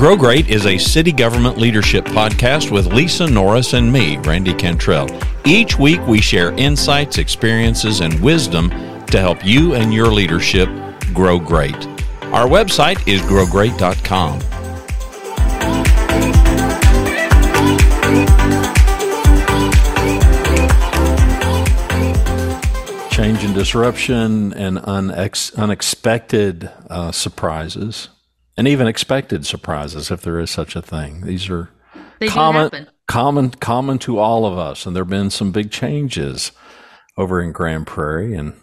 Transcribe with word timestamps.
Grow 0.00 0.16
Great 0.16 0.48
is 0.48 0.64
a 0.64 0.78
city 0.78 1.12
government 1.12 1.58
leadership 1.58 2.06
podcast 2.06 2.70
with 2.70 2.86
Lisa 2.86 3.26
Norris 3.26 3.74
and 3.74 3.92
me, 3.92 4.16
Randy 4.16 4.54
Cantrell. 4.54 5.10
Each 5.44 5.78
week 5.78 6.00
we 6.06 6.22
share 6.22 6.52
insights, 6.52 7.18
experiences, 7.18 8.00
and 8.00 8.18
wisdom 8.20 8.70
to 9.08 9.20
help 9.20 9.44
you 9.44 9.74
and 9.74 9.92
your 9.92 10.06
leadership 10.06 10.70
grow 11.12 11.38
great. 11.38 11.76
Our 12.32 12.48
website 12.48 13.06
is 13.06 13.20
growgreat.com. 13.20 14.40
Change 23.10 23.44
and 23.44 23.54
disruption 23.54 24.54
and 24.54 24.78
unex- 24.78 25.54
unexpected 25.58 26.70
uh, 26.88 27.12
surprises 27.12 28.08
and 28.56 28.68
even 28.68 28.86
expected 28.86 29.46
surprises, 29.46 30.10
if 30.10 30.22
there 30.22 30.38
is 30.38 30.50
such 30.50 30.76
a 30.76 30.82
thing. 30.82 31.22
These 31.22 31.48
are 31.48 31.70
They 32.18 32.28
common, 32.28 32.88
common, 33.08 33.50
common 33.50 33.98
to 34.00 34.18
all 34.18 34.46
of 34.46 34.58
us, 34.58 34.86
and 34.86 34.94
there 34.94 35.04
have 35.04 35.10
been 35.10 35.30
some 35.30 35.52
big 35.52 35.70
changes 35.70 36.52
over 37.16 37.40
in 37.40 37.52
Grand 37.52 37.86
Prairie, 37.86 38.34
and 38.34 38.54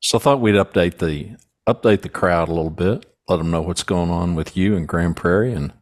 so 0.00 0.18
I 0.18 0.20
thought 0.20 0.40
we'd 0.40 0.54
update 0.54 0.98
the 0.98 1.36
update 1.68 2.02
the 2.02 2.08
crowd 2.08 2.48
a 2.48 2.54
little 2.54 2.70
bit, 2.70 3.06
let 3.28 3.36
them 3.36 3.50
know 3.50 3.62
what's 3.62 3.84
going 3.84 4.10
on 4.10 4.34
with 4.34 4.56
you 4.56 4.76
in 4.76 4.86
Grand 4.86 5.16
Prairie, 5.16 5.52
and 5.52 5.72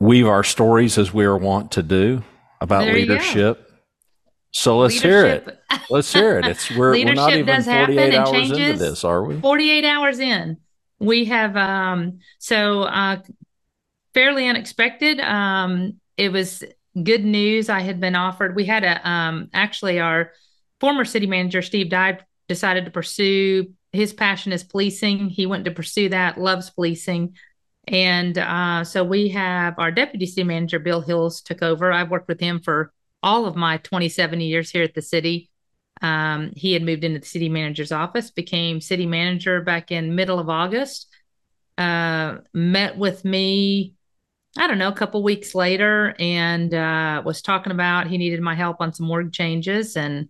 weave 0.00 0.26
our 0.26 0.44
stories 0.44 0.98
as 0.98 1.12
we 1.12 1.24
are 1.24 1.36
wont 1.36 1.70
to 1.72 1.82
do 1.82 2.22
about 2.60 2.82
There 2.84 2.94
leadership. 2.94 3.64
So 4.50 4.78
let's 4.78 5.00
hear 5.00 5.26
it. 5.26 5.58
Let's 5.90 6.12
hear 6.12 6.38
it. 6.38 6.46
It's 6.46 6.70
we're, 6.70 6.92
we're 6.92 7.12
not 7.12 7.26
Leadership 7.26 7.40
even 7.40 7.46
does 7.46 7.66
happen 7.66 7.94
48 7.94 8.14
and 8.14 8.14
hours 8.14 8.28
into 8.28 8.56
changes. 8.56 8.80
this, 8.80 9.04
are 9.04 9.22
we? 9.24 9.40
48 9.40 9.84
hours 9.84 10.18
in 10.18 10.56
we 10.98 11.26
have 11.26 11.56
um 11.56 12.18
so 12.38 12.82
uh 12.82 13.20
fairly 14.14 14.48
unexpected. 14.48 15.20
Um 15.20 16.00
it 16.16 16.32
was 16.32 16.64
good 17.00 17.24
news 17.24 17.68
i 17.68 17.80
had 17.80 18.00
been 18.00 18.16
offered. 18.16 18.56
We 18.56 18.64
had 18.64 18.84
a 18.84 19.08
um 19.08 19.48
actually 19.52 20.00
our 20.00 20.32
former 20.80 21.04
city 21.04 21.26
manager 21.26 21.62
steve 21.62 21.90
Dye 21.90 22.18
decided 22.48 22.84
to 22.84 22.90
pursue 22.90 23.72
his 23.92 24.12
passion 24.12 24.52
is 24.52 24.64
policing. 24.64 25.28
He 25.28 25.46
went 25.46 25.64
to 25.64 25.70
pursue 25.70 26.10
that 26.10 26.38
loves 26.38 26.70
policing. 26.70 27.36
And 27.86 28.36
uh 28.36 28.84
so 28.84 29.04
we 29.04 29.28
have 29.28 29.78
our 29.78 29.92
deputy 29.92 30.26
city 30.26 30.44
manager 30.44 30.78
bill 30.78 31.00
hills 31.00 31.40
took 31.40 31.62
over. 31.62 31.92
I've 31.92 32.10
worked 32.10 32.28
with 32.28 32.40
him 32.40 32.60
for 32.60 32.92
all 33.22 33.46
of 33.46 33.56
my 33.56 33.78
27 33.78 34.40
years 34.40 34.70
here 34.70 34.82
at 34.82 34.94
the 34.94 35.02
city 35.02 35.50
um, 36.02 36.52
he 36.54 36.72
had 36.72 36.82
moved 36.82 37.04
into 37.04 37.20
the 37.20 37.26
city 37.26 37.48
manager's 37.48 37.92
office, 37.92 38.30
became 38.30 38.80
city 38.80 39.06
manager 39.06 39.60
back 39.60 39.90
in 39.90 40.14
middle 40.14 40.38
of 40.38 40.48
August. 40.48 41.08
Uh, 41.76 42.38
met 42.52 42.98
with 42.98 43.24
me, 43.24 43.94
I 44.56 44.66
don't 44.66 44.78
know, 44.78 44.88
a 44.88 44.94
couple 44.94 45.22
weeks 45.22 45.54
later, 45.54 46.14
and 46.18 46.72
uh, 46.74 47.22
was 47.24 47.42
talking 47.42 47.72
about 47.72 48.08
he 48.08 48.18
needed 48.18 48.40
my 48.40 48.54
help 48.54 48.78
on 48.80 48.92
some 48.92 49.10
org 49.10 49.32
changes 49.32 49.96
and 49.96 50.28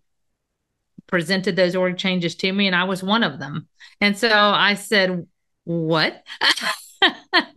presented 1.06 1.56
those 1.56 1.75
org 1.75 1.97
changes 1.97 2.34
to 2.36 2.53
me, 2.53 2.66
and 2.66 2.77
I 2.77 2.84
was 2.84 3.03
one 3.03 3.22
of 3.22 3.38
them. 3.38 3.69
And 4.00 4.16
so 4.16 4.30
I 4.30 4.75
said, 4.75 5.27
"What?" 5.64 6.22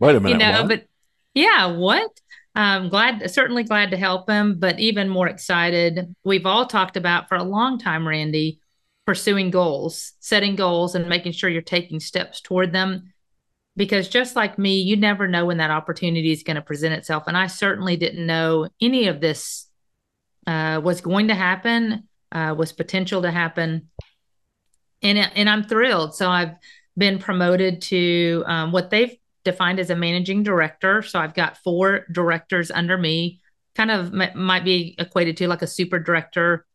Wait 0.00 0.16
a 0.16 0.20
minute. 0.20 0.30
you 0.30 0.38
know, 0.38 0.62
what? 0.62 0.68
but 0.68 0.86
yeah, 1.34 1.66
what? 1.66 2.10
I'm 2.54 2.90
glad, 2.90 3.30
certainly 3.30 3.64
glad 3.64 3.90
to 3.92 3.96
help 3.96 4.28
him, 4.28 4.58
but 4.58 4.78
even 4.78 5.08
more 5.08 5.26
excited. 5.26 6.14
We've 6.22 6.44
all 6.44 6.66
talked 6.66 6.96
about 6.96 7.28
for 7.28 7.36
a 7.36 7.42
long 7.42 7.78
time, 7.78 8.06
Randy, 8.06 8.60
pursuing 9.06 9.50
goals, 9.50 10.12
setting 10.20 10.54
goals, 10.54 10.94
and 10.94 11.08
making 11.08 11.32
sure 11.32 11.48
you're 11.48 11.62
taking 11.62 11.98
steps 11.98 12.40
toward 12.40 12.72
them. 12.72 13.12
Because 13.74 14.08
just 14.08 14.36
like 14.36 14.58
me, 14.58 14.82
you 14.82 14.98
never 14.98 15.26
know 15.26 15.46
when 15.46 15.56
that 15.56 15.70
opportunity 15.70 16.30
is 16.30 16.42
going 16.42 16.56
to 16.56 16.62
present 16.62 16.92
itself. 16.92 17.24
And 17.26 17.38
I 17.38 17.46
certainly 17.46 17.96
didn't 17.96 18.26
know 18.26 18.68
any 18.82 19.08
of 19.08 19.22
this 19.22 19.66
uh, 20.46 20.78
was 20.84 21.00
going 21.00 21.28
to 21.28 21.34
happen, 21.34 22.06
uh, 22.32 22.54
was 22.56 22.72
potential 22.72 23.22
to 23.22 23.30
happen. 23.30 23.88
And, 25.00 25.18
and 25.18 25.48
I'm 25.48 25.64
thrilled. 25.64 26.14
So 26.14 26.28
I've 26.28 26.52
been 26.98 27.18
promoted 27.18 27.80
to 27.82 28.44
um, 28.46 28.72
what 28.72 28.90
they've 28.90 29.16
defined 29.44 29.80
as 29.80 29.90
a 29.90 29.96
managing 29.96 30.42
director. 30.42 31.02
So 31.02 31.18
I've 31.18 31.34
got 31.34 31.58
four 31.58 32.06
directors 32.12 32.70
under 32.70 32.96
me, 32.96 33.40
kind 33.74 33.90
of 33.90 34.12
m- 34.14 34.38
might 34.38 34.64
be 34.64 34.94
equated 34.98 35.36
to 35.38 35.48
like 35.48 35.62
a 35.62 35.66
super 35.66 35.98
director, 35.98 36.66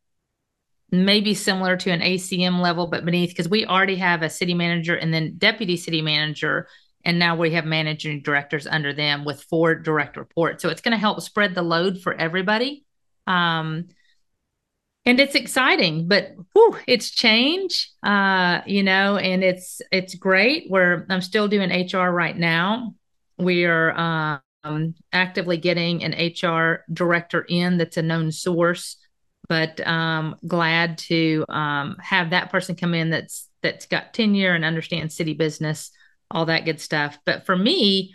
maybe 0.91 1.33
similar 1.33 1.78
to 1.78 1.91
an 1.91 2.01
ACM 2.01 2.61
level, 2.61 2.88
but 2.88 3.05
beneath, 3.05 3.29
because 3.29 3.50
we 3.50 3.66
already 3.66 3.95
have 3.97 4.22
a 4.22 4.29
city 4.29 4.53
manager 4.53 4.95
and 4.95 5.13
then 5.13 5.35
deputy 5.38 5.78
city 5.78 6.01
manager. 6.01 6.67
And 7.05 7.19
now 7.19 7.35
we 7.38 7.51
have 7.51 7.66
managing 7.66 8.22
directors 8.22 8.67
under 8.67 8.91
them 8.91 9.23
with 9.23 9.44
four 9.44 9.75
direct 9.75 10.17
reports. 10.17 10.61
So 10.61 10.69
it's 10.69 10.81
going 10.81 10.91
to 10.91 10.97
help 10.97 11.22
spread 11.22 11.55
the 11.55 11.61
load 11.61 12.01
for 12.01 12.13
everybody. 12.13 12.85
Um, 13.28 13.88
and 15.07 15.19
it's 15.22 15.35
exciting 15.35 16.07
but 16.07 16.34
whew, 16.53 16.78
it's 16.85 17.09
change 17.09 17.90
uh 18.03 18.62
you 18.68 18.84
know 18.84 19.18
and 19.18 19.44
it's 19.44 19.81
it's 19.91 20.13
great. 20.13 20.66
Where 20.69 21.06
i'm 21.09 21.22
still 21.22 21.47
doing 21.47 21.72
hr 21.91 22.09
right 22.09 22.38
now. 22.38 22.94
We 23.40 23.66
are 23.66 23.97
um 23.97 24.94
actively 25.13 25.57
getting 25.57 26.03
an 26.03 26.13
hr 26.13 26.84
director 26.91 27.46
in 27.47 27.78
that's 27.78 27.97
a 27.97 28.01
known 28.01 28.31
source 28.31 28.97
but 29.47 29.85
um 29.88 30.35
glad 30.46 30.97
to 30.97 31.46
um 31.47 31.96
have 32.01 32.31
that 32.31 32.51
person 32.51 32.75
come 32.75 32.94
in 32.94 33.09
that's 33.09 33.47
that's 33.63 33.85
got 33.85 34.13
tenure 34.13 34.53
and 34.53 34.66
understands 34.66 35.16
city 35.16 35.34
business 35.34 35.90
all 36.29 36.46
that 36.46 36.66
good 36.66 36.81
stuff. 36.81 37.17
But 37.25 37.46
for 37.46 37.56
me 37.56 38.13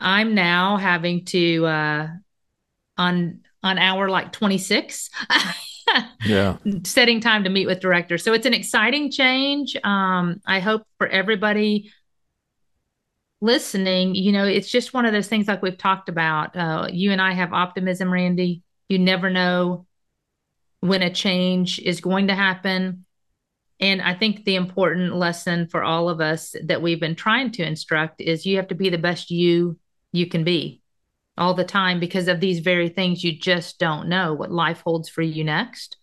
i'm 0.00 0.34
now 0.34 0.78
having 0.78 1.26
to 1.26 1.66
uh 1.66 2.08
on 2.96 3.40
on 3.62 3.76
hour 3.78 4.08
like 4.08 4.32
26 4.32 5.10
yeah. 6.24 6.56
setting 6.84 7.20
time 7.20 7.44
to 7.44 7.50
meet 7.50 7.66
with 7.66 7.80
directors. 7.80 8.24
So 8.24 8.32
it's 8.32 8.46
an 8.46 8.54
exciting 8.54 9.10
change. 9.10 9.76
Um, 9.84 10.40
I 10.46 10.60
hope 10.60 10.82
for 10.98 11.06
everybody 11.06 11.92
listening, 13.40 14.14
you 14.14 14.32
know, 14.32 14.44
it's 14.44 14.70
just 14.70 14.92
one 14.92 15.06
of 15.06 15.12
those 15.12 15.28
things 15.28 15.48
like 15.48 15.62
we've 15.62 15.78
talked 15.78 16.08
about. 16.08 16.56
Uh, 16.56 16.88
you 16.90 17.12
and 17.12 17.20
I 17.20 17.32
have 17.32 17.52
optimism, 17.52 18.12
Randy. 18.12 18.62
You 18.88 18.98
never 18.98 19.30
know 19.30 19.86
when 20.80 21.02
a 21.02 21.12
change 21.12 21.78
is 21.78 22.00
going 22.00 22.28
to 22.28 22.34
happen. 22.34 23.04
And 23.78 24.02
I 24.02 24.14
think 24.14 24.44
the 24.44 24.56
important 24.56 25.14
lesson 25.14 25.68
for 25.68 25.82
all 25.82 26.10
of 26.10 26.20
us 26.20 26.54
that 26.64 26.82
we've 26.82 27.00
been 27.00 27.14
trying 27.14 27.50
to 27.52 27.62
instruct 27.62 28.20
is 28.20 28.44
you 28.44 28.56
have 28.56 28.68
to 28.68 28.74
be 28.74 28.90
the 28.90 28.98
best 28.98 29.30
you 29.30 29.78
you 30.12 30.26
can 30.26 30.44
be 30.44 30.79
all 31.38 31.54
the 31.54 31.64
time 31.64 32.00
because 32.00 32.28
of 32.28 32.40
these 32.40 32.60
very 32.60 32.88
things 32.88 33.24
you 33.24 33.38
just 33.38 33.78
don't 33.78 34.08
know 34.08 34.34
what 34.34 34.50
life 34.50 34.82
holds 34.84 35.08
for 35.08 35.22
you 35.22 35.44
next. 35.44 35.96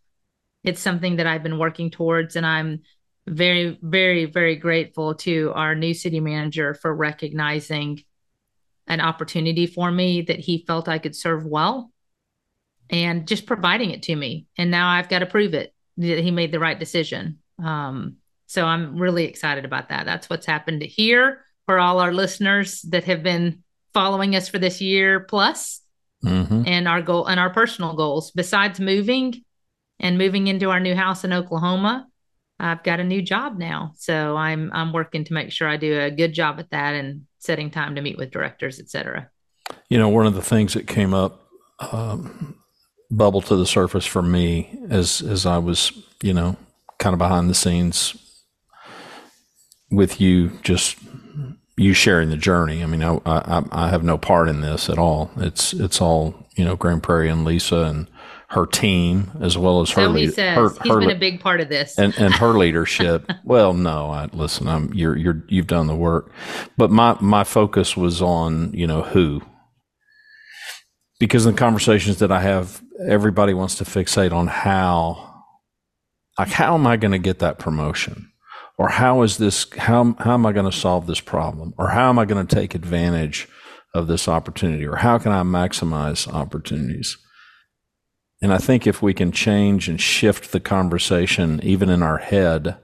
It's 0.63 0.81
something 0.81 1.17
that 1.17 1.27
I've 1.27 1.43
been 1.43 1.59
working 1.59 1.91
towards, 1.91 2.35
and 2.35 2.45
I'm 2.45 2.81
very, 3.27 3.77
very, 3.81 4.25
very 4.25 4.55
grateful 4.55 5.15
to 5.15 5.51
our 5.53 5.75
new 5.75 5.93
city 5.93 6.19
manager 6.19 6.73
for 6.73 6.93
recognizing 6.95 8.03
an 8.87 9.01
opportunity 9.01 9.67
for 9.67 9.91
me 9.91 10.21
that 10.21 10.39
he 10.39 10.63
felt 10.65 10.87
I 10.87 10.97
could 10.97 11.15
serve 11.15 11.45
well 11.45 11.91
and 12.89 13.27
just 13.27 13.45
providing 13.45 13.91
it 13.91 14.03
to 14.03 14.15
me. 14.15 14.47
And 14.57 14.71
now 14.71 14.89
I've 14.89 15.09
got 15.09 15.19
to 15.19 15.25
prove 15.25 15.53
it 15.53 15.73
that 15.97 16.19
he 16.19 16.31
made 16.31 16.51
the 16.51 16.59
right 16.59 16.79
decision. 16.79 17.39
Um, 17.63 18.17
so 18.45 18.65
I'm 18.65 18.97
really 18.97 19.25
excited 19.25 19.65
about 19.65 19.89
that. 19.89 20.05
That's 20.05 20.29
what's 20.29 20.45
happened 20.45 20.81
here 20.83 21.43
for 21.65 21.79
all 21.79 21.99
our 21.99 22.13
listeners 22.13 22.81
that 22.83 23.03
have 23.03 23.23
been 23.23 23.63
following 23.93 24.35
us 24.35 24.47
for 24.47 24.59
this 24.59 24.81
year 24.81 25.19
plus 25.21 25.81
hmm 26.21 26.63
and 26.65 26.87
our 26.87 27.01
goal 27.01 27.27
and 27.27 27.39
our 27.39 27.51
personal 27.51 27.95
goals. 27.95 28.31
Besides 28.31 28.79
moving 28.79 29.43
and 29.99 30.17
moving 30.17 30.47
into 30.47 30.69
our 30.69 30.79
new 30.79 30.95
house 30.95 31.23
in 31.23 31.31
Oklahoma 31.33 32.07
I've 32.59 32.83
got 32.83 32.99
a 32.99 33.03
new 33.03 33.21
job 33.21 33.57
now. 33.57 33.91
So 33.97 34.35
I'm 34.35 34.71
I'm 34.73 34.91
working 34.93 35.23
to 35.25 35.33
make 35.33 35.51
sure 35.51 35.67
I 35.67 35.77
do 35.77 35.99
a 35.99 36.09
good 36.11 36.33
job 36.33 36.59
at 36.59 36.71
that 36.71 36.95
and 36.95 37.27
setting 37.39 37.69
time 37.69 37.95
to 37.95 38.01
meet 38.01 38.17
with 38.17 38.31
directors 38.31 38.79
etc 38.79 39.29
You 39.89 39.97
know, 39.97 40.09
one 40.09 40.25
of 40.25 40.33
the 40.33 40.41
things 40.41 40.73
that 40.73 40.87
came 40.87 41.13
up, 41.13 41.47
um, 41.79 42.55
bubble 43.11 43.41
to 43.41 43.55
the 43.55 43.65
surface 43.65 44.05
for 44.05 44.21
me 44.21 44.77
as 44.89 45.21
as 45.21 45.45
I 45.45 45.59
was, 45.59 45.91
you 46.21 46.33
know, 46.33 46.57
kind 46.97 47.13
of 47.13 47.19
behind 47.19 47.49
the 47.49 47.53
scenes 47.53 48.15
with 49.91 50.19
you, 50.19 50.49
just 50.63 50.97
you 51.77 51.93
sharing 51.93 52.29
the 52.29 52.37
journey. 52.37 52.83
I 52.83 52.87
mean, 52.87 53.03
I 53.03 53.19
I, 53.25 53.63
I 53.71 53.89
have 53.89 54.03
no 54.03 54.17
part 54.17 54.49
in 54.49 54.61
this 54.61 54.89
at 54.89 54.97
all. 54.97 55.31
It's 55.37 55.73
it's 55.73 56.01
all 56.01 56.47
you 56.55 56.65
know, 56.65 56.75
Grand 56.75 57.03
Prairie 57.03 57.29
and 57.29 57.45
Lisa 57.45 57.77
and 57.83 58.07
her 58.49 58.65
team 58.65 59.29
as 59.41 59.57
well 59.57 59.81
as 59.81 59.89
her 59.91 60.03
so 60.05 60.13
he 60.13 60.25
lead- 60.27 60.33
says 60.33 60.55
her, 60.55 60.69
he's 60.81 60.91
her 60.91 60.99
been 61.01 61.09
a 61.11 61.15
big 61.15 61.41
part 61.41 61.59
of 61.59 61.67
this 61.67 61.99
and 61.99 62.17
and 62.17 62.33
her 62.35 62.53
leadership. 62.57 63.29
well, 63.43 63.73
no, 63.73 64.09
I 64.09 64.25
listen. 64.33 64.67
I'm 64.67 64.93
you're 64.93 65.15
you're 65.17 65.43
you've 65.49 65.67
done 65.67 65.87
the 65.87 65.95
work, 65.95 66.31
but 66.77 66.89
my 66.89 67.17
my 67.19 67.43
focus 67.43 67.95
was 67.97 68.21
on 68.21 68.73
you 68.73 68.87
know 68.87 69.01
who, 69.03 69.41
because 71.19 71.45
in 71.45 71.53
the 71.53 71.57
conversations 71.59 72.19
that 72.19 72.31
I 72.31 72.41
have, 72.41 72.81
everybody 73.07 73.53
wants 73.53 73.75
to 73.75 73.83
fixate 73.83 74.31
on 74.31 74.47
how, 74.47 75.43
like 76.39 76.49
how 76.49 76.73
am 76.75 76.87
I 76.87 76.95
going 76.97 77.11
to 77.11 77.19
get 77.19 77.39
that 77.39 77.59
promotion, 77.59 78.31
or 78.77 78.89
how 78.89 79.21
is 79.23 79.37
this 79.37 79.65
how 79.77 80.15
how 80.19 80.33
am 80.33 80.45
I 80.45 80.51
going 80.51 80.69
to 80.69 80.77
solve 80.77 81.07
this 81.07 81.21
problem, 81.21 81.73
or 81.77 81.89
how 81.89 82.09
am 82.09 82.19
I 82.19 82.25
going 82.25 82.45
to 82.45 82.55
take 82.55 82.75
advantage 82.75 83.47
of 83.93 84.07
this 84.07 84.27
opportunity 84.27 84.85
or 84.85 84.97
how 84.97 85.17
can 85.17 85.31
I 85.31 85.41
maximize 85.41 86.31
opportunities? 86.31 87.17
And 88.41 88.53
I 88.53 88.59
think 88.59 88.85
if 88.85 89.01
we 89.01 89.13
can 89.13 89.31
change 89.31 89.89
and 89.89 89.99
shift 89.99 90.51
the 90.51 90.59
conversation, 90.59 91.59
even 91.63 91.89
in 91.89 92.03
our 92.03 92.19
head, 92.19 92.77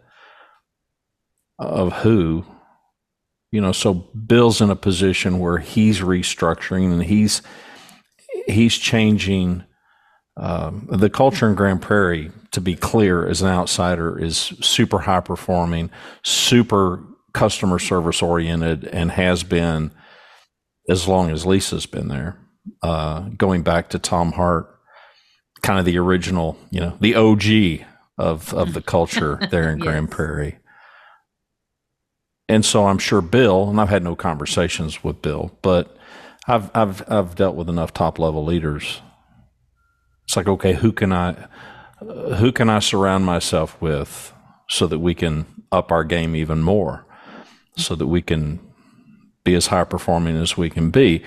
of 1.60 1.94
who, 1.94 2.44
you 3.52 3.62
know, 3.62 3.72
so 3.72 3.94
Bill's 3.94 4.62
in 4.62 4.72
a 4.72 4.76
position 4.76 5.38
where 5.38 5.60
he's 5.60 6.00
restructuring 6.00 6.92
and 6.92 7.04
he's 7.04 7.44
he's 8.48 8.78
changing 8.78 9.64
um, 10.38 10.88
the 10.92 11.10
culture 11.10 11.48
in 11.48 11.56
Grand 11.56 11.82
Prairie. 11.82 12.32
To 12.52 12.62
be 12.62 12.76
clear, 12.76 13.28
as 13.28 13.42
an 13.42 13.48
outsider, 13.48 14.20
is 14.20 14.38
super 14.38 15.00
high 15.00 15.22
performing, 15.22 15.90
super 16.22 17.04
customer 17.34 17.80
service 17.80 18.22
oriented, 18.22 18.86
and 18.86 19.10
has 19.12 19.44
been 19.44 19.92
as 20.88 21.08
long 21.08 21.32
as 21.32 21.46
Lisa's 21.46 21.88
been 21.88 22.10
there. 22.10 22.38
Uh, 22.82 23.22
going 23.30 23.64
back 23.64 23.90
to 23.90 24.00
Tom 24.00 24.34
Hart, 24.34 24.70
kind 25.64 25.80
of 25.80 25.86
the 25.86 25.98
original, 25.98 26.58
you 26.70 26.80
know, 26.80 26.98
the 27.02 27.16
OG 27.16 27.88
of 28.18 28.54
of 28.54 28.74
the 28.74 28.82
culture 28.82 29.40
there 29.52 29.70
in 29.70 29.80
yes. 29.80 29.84
Grand 29.84 30.12
Prairie. 30.12 30.60
And 32.48 32.64
so 32.64 32.88
I'm 32.88 33.00
sure 33.00 33.22
Bill, 33.22 33.70
and 33.70 33.80
I've 33.80 33.90
had 33.90 34.04
no 34.04 34.16
conversations 34.16 35.04
with 35.04 35.22
Bill, 35.22 35.58
but 35.62 35.98
I've 36.48 36.70
I've 36.76 37.10
I've 37.12 37.36
dealt 37.36 37.56
with 37.56 37.70
enough 37.70 37.94
top 37.94 38.20
level 38.20 38.46
leaders. 38.46 39.02
It's 40.34 40.36
like, 40.36 40.48
okay, 40.48 40.74
who 40.74 40.92
can 40.92 41.14
I 41.14 41.48
who 42.00 42.52
can 42.52 42.68
I 42.68 42.80
surround 42.80 43.24
myself 43.24 43.80
with 43.80 44.34
so 44.68 44.88
that 44.88 44.98
we 44.98 45.14
can 45.14 45.46
up 45.72 45.92
our 45.92 46.04
game 46.04 46.36
even 46.36 46.64
more, 46.64 47.06
so 47.78 47.94
that 47.94 48.08
we 48.08 48.24
can 48.24 48.60
be 49.44 49.54
as 49.54 49.68
high 49.68 49.84
performing 49.84 50.36
as 50.36 50.58
we 50.58 50.72
can 50.72 50.90
be. 50.90 51.22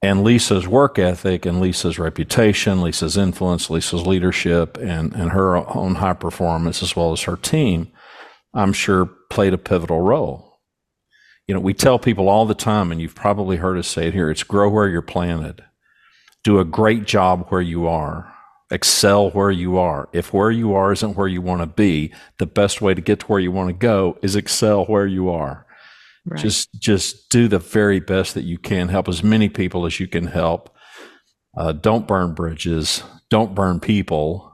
And 0.00 0.24
Lisa's 0.24 0.66
work 0.66 0.98
ethic 0.98 1.44
and 1.44 1.60
Lisa's 1.60 1.98
reputation, 1.98 2.80
Lisa's 2.80 3.18
influence, 3.18 3.68
Lisa's 3.68 4.06
leadership, 4.06 4.78
and, 4.78 5.12
and 5.14 5.32
her 5.32 5.54
own 5.76 5.96
high 5.96 6.14
performance, 6.14 6.82
as 6.82 6.96
well 6.96 7.12
as 7.12 7.20
her 7.24 7.36
team, 7.36 7.92
I'm 8.54 8.72
sure 8.72 9.10
played 9.28 9.52
a 9.52 9.58
pivotal 9.58 10.00
role. 10.00 10.58
You 11.46 11.54
know, 11.54 11.60
we 11.60 11.74
tell 11.74 11.98
people 11.98 12.30
all 12.30 12.46
the 12.46 12.54
time, 12.54 12.90
and 12.90 12.98
you've 12.98 13.14
probably 13.14 13.58
heard 13.58 13.76
us 13.76 13.88
say 13.88 14.08
it 14.08 14.14
here 14.14 14.30
it's 14.30 14.42
grow 14.42 14.70
where 14.70 14.88
you're 14.88 15.02
planted. 15.02 15.65
Do 16.46 16.60
a 16.60 16.64
great 16.64 17.06
job 17.06 17.48
where 17.48 17.60
you 17.60 17.88
are. 17.88 18.32
Excel 18.70 19.30
where 19.30 19.50
you 19.50 19.78
are. 19.78 20.08
If 20.12 20.32
where 20.32 20.52
you 20.52 20.74
are 20.74 20.92
isn't 20.92 21.16
where 21.16 21.26
you 21.26 21.42
want 21.42 21.60
to 21.60 21.66
be, 21.66 22.12
the 22.38 22.46
best 22.46 22.80
way 22.80 22.94
to 22.94 23.00
get 23.00 23.18
to 23.18 23.26
where 23.26 23.40
you 23.40 23.50
want 23.50 23.70
to 23.70 23.72
go 23.72 24.16
is 24.22 24.36
excel 24.36 24.84
where 24.84 25.08
you 25.08 25.28
are. 25.28 25.66
Right. 26.24 26.40
Just 26.40 26.72
just 26.78 27.30
do 27.30 27.48
the 27.48 27.58
very 27.58 27.98
best 27.98 28.34
that 28.34 28.44
you 28.44 28.58
can. 28.58 28.90
Help 28.90 29.08
as 29.08 29.24
many 29.24 29.48
people 29.48 29.86
as 29.86 29.98
you 29.98 30.06
can 30.06 30.28
help. 30.28 30.72
Uh, 31.56 31.72
don't 31.72 32.06
burn 32.06 32.32
bridges. 32.32 33.02
Don't 33.28 33.52
burn 33.52 33.80
people. 33.80 34.52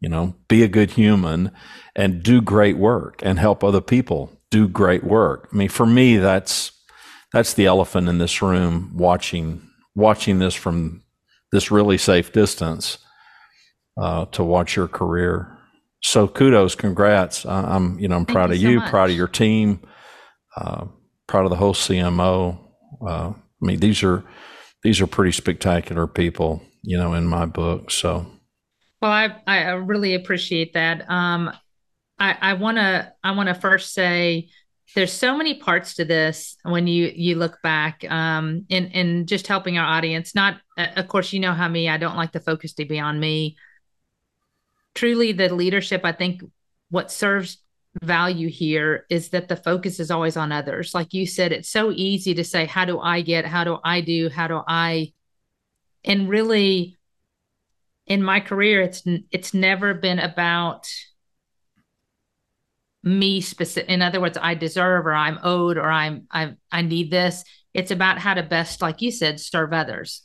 You 0.00 0.08
know, 0.08 0.34
be 0.48 0.64
a 0.64 0.68
good 0.68 0.90
human 0.90 1.52
and 1.94 2.20
do 2.20 2.42
great 2.42 2.78
work 2.78 3.20
and 3.22 3.38
help 3.38 3.62
other 3.62 3.80
people 3.80 4.32
do 4.50 4.66
great 4.66 5.04
work. 5.04 5.48
I 5.52 5.56
mean, 5.56 5.68
for 5.68 5.86
me, 5.86 6.16
that's 6.16 6.72
that's 7.32 7.54
the 7.54 7.66
elephant 7.66 8.08
in 8.08 8.18
this 8.18 8.42
room. 8.42 8.90
Watching 8.96 9.62
watching 9.94 10.40
this 10.40 10.56
from 10.56 11.04
this 11.52 11.70
really 11.70 11.98
safe 11.98 12.32
distance 12.32 12.98
uh, 14.00 14.26
to 14.26 14.44
watch 14.44 14.76
your 14.76 14.88
career. 14.88 15.56
So 16.02 16.28
kudos, 16.28 16.74
congrats. 16.74 17.44
I'm 17.44 17.98
you 17.98 18.08
know 18.08 18.16
I'm 18.16 18.24
Thank 18.24 18.36
proud 18.36 18.50
you 18.50 18.56
of 18.56 18.62
you, 18.62 18.80
so 18.80 18.90
proud 18.90 19.10
of 19.10 19.16
your 19.16 19.28
team, 19.28 19.80
uh, 20.56 20.86
proud 21.26 21.44
of 21.44 21.50
the 21.50 21.56
whole 21.56 21.74
CMO. 21.74 22.58
Uh, 23.06 23.32
I 23.32 23.34
mean, 23.60 23.80
these 23.80 24.02
are 24.02 24.24
these 24.82 25.00
are 25.00 25.06
pretty 25.06 25.32
spectacular 25.32 26.06
people, 26.06 26.62
you 26.82 26.96
know, 26.96 27.14
in 27.14 27.26
my 27.26 27.46
book. 27.46 27.90
So 27.90 28.26
well, 29.02 29.10
I 29.10 29.36
I 29.46 29.70
really 29.72 30.14
appreciate 30.14 30.74
that. 30.74 31.08
Um, 31.10 31.50
I 32.18 32.36
I 32.40 32.52
want 32.54 32.78
to 32.78 33.12
I 33.24 33.32
want 33.32 33.48
to 33.48 33.54
first 33.54 33.92
say 33.92 34.50
there's 34.94 35.12
so 35.12 35.36
many 35.36 35.54
parts 35.54 35.94
to 35.94 36.04
this 36.04 36.56
when 36.62 36.86
you 36.86 37.12
you 37.14 37.36
look 37.36 37.60
back 37.62 38.04
um 38.10 38.64
in 38.68 38.86
in 38.86 39.26
just 39.26 39.46
helping 39.46 39.78
our 39.78 39.86
audience 39.86 40.34
not 40.34 40.56
uh, 40.76 40.86
of 40.96 41.08
course 41.08 41.32
you 41.32 41.40
know 41.40 41.52
how 41.52 41.68
me 41.68 41.88
i 41.88 41.96
don't 41.96 42.16
like 42.16 42.32
the 42.32 42.40
focus 42.40 42.72
to 42.74 42.84
be 42.84 42.98
on 42.98 43.20
me. 43.20 43.56
Truly 44.94 45.32
the 45.32 45.54
leadership 45.54 46.02
i 46.04 46.12
think 46.12 46.42
what 46.90 47.12
serves 47.12 47.58
value 48.02 48.48
here 48.48 49.06
is 49.10 49.30
that 49.30 49.48
the 49.48 49.56
focus 49.56 49.98
is 49.98 50.10
always 50.10 50.36
on 50.36 50.52
others. 50.52 50.94
Like 50.94 51.14
you 51.14 51.26
said 51.26 51.52
it's 51.52 51.68
so 51.68 51.90
easy 51.90 52.34
to 52.34 52.44
say 52.44 52.66
how 52.66 52.84
do 52.84 53.00
i 53.00 53.22
get 53.22 53.44
how 53.44 53.64
do 53.64 53.78
i 53.84 54.00
do 54.00 54.28
how 54.28 54.46
do 54.46 54.60
i 54.66 55.12
and 56.04 56.28
really 56.28 56.96
in 58.06 58.22
my 58.22 58.40
career 58.40 58.82
it's 58.82 59.02
it's 59.30 59.52
never 59.52 59.94
been 59.94 60.18
about 60.18 60.86
me 63.08 63.40
specific 63.40 63.88
in 63.88 64.02
other 64.02 64.20
words 64.20 64.38
i 64.40 64.54
deserve 64.54 65.06
or 65.06 65.14
i'm 65.14 65.38
owed 65.42 65.76
or 65.76 65.90
i'm 65.90 66.26
i 66.30 66.54
i 66.70 66.82
need 66.82 67.10
this 67.10 67.44
it's 67.74 67.90
about 67.90 68.18
how 68.18 68.34
to 68.34 68.42
best 68.42 68.82
like 68.82 69.00
you 69.00 69.10
said 69.10 69.40
serve 69.40 69.72
others 69.72 70.22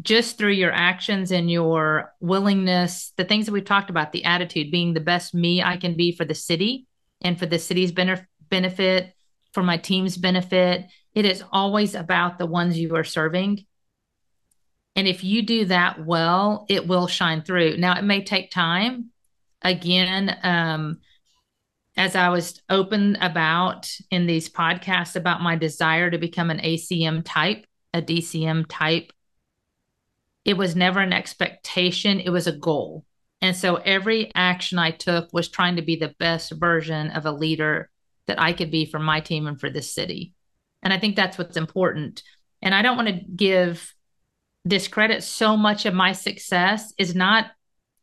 just 0.00 0.38
through 0.38 0.52
your 0.52 0.72
actions 0.72 1.30
and 1.30 1.50
your 1.50 2.12
willingness 2.20 3.12
the 3.16 3.24
things 3.24 3.46
that 3.46 3.52
we've 3.52 3.64
talked 3.64 3.90
about 3.90 4.12
the 4.12 4.24
attitude 4.24 4.70
being 4.70 4.94
the 4.94 5.00
best 5.00 5.34
me 5.34 5.62
i 5.62 5.76
can 5.76 5.96
be 5.96 6.12
for 6.12 6.24
the 6.24 6.34
city 6.34 6.86
and 7.20 7.38
for 7.38 7.46
the 7.46 7.58
city's 7.58 7.92
benef- 7.92 8.26
benefit 8.48 9.14
for 9.52 9.62
my 9.62 9.76
team's 9.76 10.16
benefit 10.16 10.86
it 11.14 11.24
is 11.24 11.42
always 11.52 11.94
about 11.94 12.38
the 12.38 12.46
ones 12.46 12.78
you 12.78 12.94
are 12.96 13.04
serving 13.04 13.64
and 14.94 15.08
if 15.08 15.24
you 15.24 15.42
do 15.42 15.64
that 15.66 16.04
well, 16.04 16.66
it 16.68 16.86
will 16.86 17.06
shine 17.06 17.42
through. 17.42 17.78
Now, 17.78 17.98
it 17.98 18.02
may 18.02 18.22
take 18.22 18.50
time. 18.50 19.10
Again, 19.62 20.36
um, 20.42 21.00
as 21.96 22.16
I 22.16 22.30
was 22.30 22.60
open 22.70 23.16
about 23.16 23.90
in 24.10 24.26
these 24.26 24.48
podcasts 24.48 25.16
about 25.16 25.42
my 25.42 25.56
desire 25.56 26.10
to 26.10 26.18
become 26.18 26.50
an 26.50 26.60
ACM 26.60 27.22
type, 27.24 27.66
a 27.92 28.00
DCM 28.00 28.66
type, 28.68 29.12
it 30.44 30.56
was 30.56 30.74
never 30.74 31.00
an 31.00 31.12
expectation, 31.12 32.18
it 32.20 32.30
was 32.30 32.46
a 32.46 32.56
goal. 32.56 33.04
And 33.40 33.56
so 33.56 33.76
every 33.76 34.30
action 34.34 34.78
I 34.78 34.92
took 34.92 35.32
was 35.32 35.48
trying 35.48 35.76
to 35.76 35.82
be 35.82 35.96
the 35.96 36.14
best 36.18 36.52
version 36.52 37.10
of 37.10 37.26
a 37.26 37.32
leader 37.32 37.90
that 38.26 38.40
I 38.40 38.52
could 38.52 38.70
be 38.70 38.86
for 38.86 38.98
my 38.98 39.20
team 39.20 39.46
and 39.46 39.60
for 39.60 39.68
this 39.68 39.92
city. 39.92 40.32
And 40.82 40.92
I 40.92 40.98
think 40.98 41.16
that's 41.16 41.38
what's 41.38 41.56
important. 41.56 42.22
And 42.60 42.74
I 42.74 42.82
don't 42.82 42.96
want 42.96 43.08
to 43.08 43.20
give 43.36 43.94
discredit 44.66 45.22
so 45.24 45.56
much 45.56 45.86
of 45.86 45.94
my 45.94 46.12
success 46.12 46.92
is 46.98 47.14
not 47.14 47.46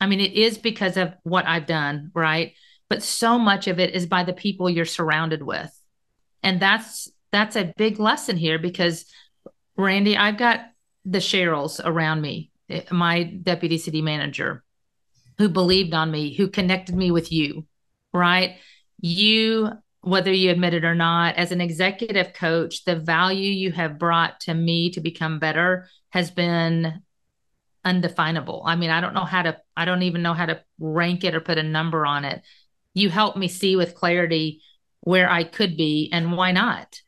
I 0.01 0.07
mean 0.07 0.19
it 0.19 0.33
is 0.33 0.57
because 0.57 0.97
of 0.97 1.13
what 1.23 1.45
I've 1.45 1.65
done, 1.65 2.11
right? 2.13 2.53
But 2.89 3.03
so 3.03 3.37
much 3.37 3.67
of 3.67 3.79
it 3.79 3.93
is 3.93 4.05
by 4.05 4.23
the 4.23 4.33
people 4.33 4.69
you're 4.69 4.85
surrounded 4.85 5.43
with. 5.43 5.71
And 6.41 6.59
that's 6.59 7.09
that's 7.31 7.55
a 7.55 7.73
big 7.77 7.99
lesson 7.99 8.37
here 8.37 8.57
because 8.57 9.05
Randy, 9.77 10.17
I've 10.17 10.37
got 10.37 10.61
the 11.05 11.19
Cheryls 11.19 11.79
around 11.83 12.21
me, 12.21 12.51
my 12.91 13.23
deputy 13.23 13.77
city 13.77 14.01
manager, 14.01 14.63
who 15.37 15.47
believed 15.49 15.93
on 15.93 16.09
me, 16.09 16.33
who 16.33 16.47
connected 16.47 16.95
me 16.95 17.11
with 17.11 17.31
you, 17.31 17.65
right? 18.13 18.57
You 18.99 19.71
whether 20.01 20.31
you 20.31 20.49
admit 20.49 20.73
it 20.73 20.85
or 20.85 20.95
not, 20.95 21.35
as 21.35 21.51
an 21.51 21.61
executive 21.61 22.33
coach, 22.33 22.85
the 22.85 22.95
value 22.95 23.51
you 23.51 23.71
have 23.71 23.99
brought 23.99 24.39
to 24.41 24.53
me 24.53 24.91
to 24.91 25.01
become 25.01 25.39
better 25.39 25.87
has 26.11 26.31
been 26.31 27.01
undefinable. 27.83 28.63
I 28.65 28.75
mean, 28.75 28.89
I 28.89 29.01
don't 29.01 29.13
know 29.13 29.25
how 29.25 29.41
to, 29.41 29.57
I 29.75 29.85
don't 29.85 30.03
even 30.03 30.21
know 30.21 30.33
how 30.33 30.45
to 30.45 30.61
rank 30.79 31.23
it 31.23 31.35
or 31.35 31.41
put 31.41 31.57
a 31.57 31.63
number 31.63 32.05
on 32.05 32.23
it. 32.23 32.41
You 32.99 33.09
help 33.09 33.37
me 33.37 33.47
see 33.47 33.75
with 33.75 33.95
clarity 33.95 34.61
where 35.01 35.29
I 35.29 35.43
could 35.43 35.77
be 35.77 36.09
and 36.11 36.33
why 36.35 36.51
not. 36.51 37.01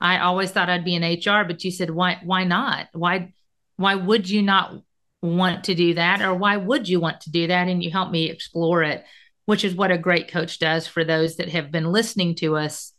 I 0.00 0.18
always 0.18 0.50
thought 0.50 0.70
I'd 0.70 0.84
be 0.84 0.94
in 0.94 1.02
HR, 1.02 1.44
but 1.44 1.64
you 1.64 1.70
said, 1.70 1.90
why, 1.90 2.20
why 2.24 2.44
not? 2.44 2.88
Why, 2.92 3.32
why 3.76 3.94
would 3.94 4.28
you 4.28 4.42
not 4.42 4.74
want 5.22 5.64
to 5.64 5.74
do 5.74 5.94
that? 5.94 6.22
Or 6.22 6.34
why 6.34 6.56
would 6.56 6.88
you 6.88 7.00
want 7.00 7.22
to 7.22 7.30
do 7.30 7.46
that? 7.48 7.68
And 7.68 7.82
you 7.82 7.90
help 7.90 8.10
me 8.10 8.30
explore 8.30 8.82
it 8.82 9.04
which 9.50 9.64
is 9.64 9.74
what 9.74 9.90
a 9.90 9.98
great 9.98 10.28
coach 10.28 10.60
does 10.60 10.86
for 10.86 11.02
those 11.02 11.34
that 11.38 11.48
have 11.48 11.72
been 11.72 11.90
listening 11.90 12.36
to 12.36 12.56
us 12.56 12.92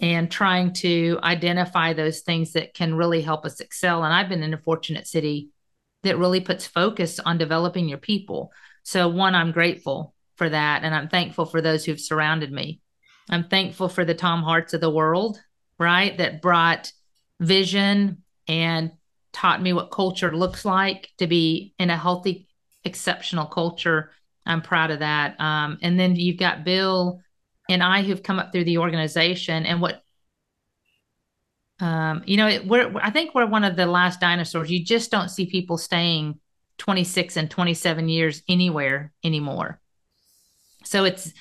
and 0.00 0.30
trying 0.30 0.72
to 0.72 1.18
identify 1.22 1.92
those 1.92 2.20
things 2.20 2.54
that 2.54 2.72
can 2.72 2.94
really 2.94 3.20
help 3.20 3.44
us 3.44 3.60
excel. 3.60 4.02
And 4.02 4.14
I've 4.14 4.30
been 4.30 4.42
in 4.42 4.54
a 4.54 4.58
fortunate 4.62 5.06
city 5.06 5.50
that 6.04 6.16
really 6.16 6.40
puts 6.40 6.66
focus 6.66 7.20
on 7.20 7.36
developing 7.36 7.86
your 7.86 7.98
people. 7.98 8.50
So, 8.82 9.08
one, 9.08 9.34
I'm 9.34 9.52
grateful 9.52 10.14
for 10.38 10.48
that. 10.48 10.84
And 10.84 10.94
I'm 10.94 11.08
thankful 11.08 11.44
for 11.44 11.60
those 11.60 11.84
who've 11.84 12.00
surrounded 12.00 12.50
me. 12.50 12.80
I'm 13.28 13.44
thankful 13.44 13.88
for 13.88 14.04
the 14.04 14.14
Tom 14.14 14.42
Harts 14.42 14.72
of 14.72 14.80
the 14.80 14.90
world, 14.90 15.38
right? 15.78 16.16
That 16.16 16.40
brought 16.40 16.92
vision 17.40 18.22
and 18.46 18.92
taught 19.32 19.60
me 19.60 19.74
what 19.74 19.90
culture 19.90 20.34
looks 20.34 20.64
like 20.64 21.10
to 21.18 21.26
be 21.26 21.74
in 21.78 21.90
a 21.90 21.96
healthy, 21.96 22.48
exceptional 22.84 23.46
culture 23.46 24.10
I'm 24.48 24.62
proud 24.62 24.90
of 24.90 25.00
that. 25.00 25.38
Um, 25.38 25.78
and 25.82 26.00
then 26.00 26.16
you've 26.16 26.38
got 26.38 26.64
Bill 26.64 27.20
and 27.68 27.82
I 27.82 28.02
who've 28.02 28.22
come 28.22 28.38
up 28.38 28.50
through 28.50 28.64
the 28.64 28.78
organization. 28.78 29.66
And 29.66 29.80
what 29.80 30.02
um, 31.80 32.24
you 32.26 32.36
know, 32.38 32.48
it, 32.48 32.66
we're 32.66 32.92
I 33.00 33.10
think 33.10 33.34
we're 33.34 33.46
one 33.46 33.62
of 33.62 33.76
the 33.76 33.86
last 33.86 34.20
dinosaurs. 34.20 34.70
You 34.70 34.84
just 34.84 35.12
don't 35.12 35.28
see 35.28 35.46
people 35.46 35.78
staying 35.78 36.40
26 36.78 37.36
and 37.36 37.50
27 37.50 38.08
years 38.08 38.42
anywhere 38.48 39.12
anymore. 39.22 39.80
So 40.88 41.04
it's 41.04 41.32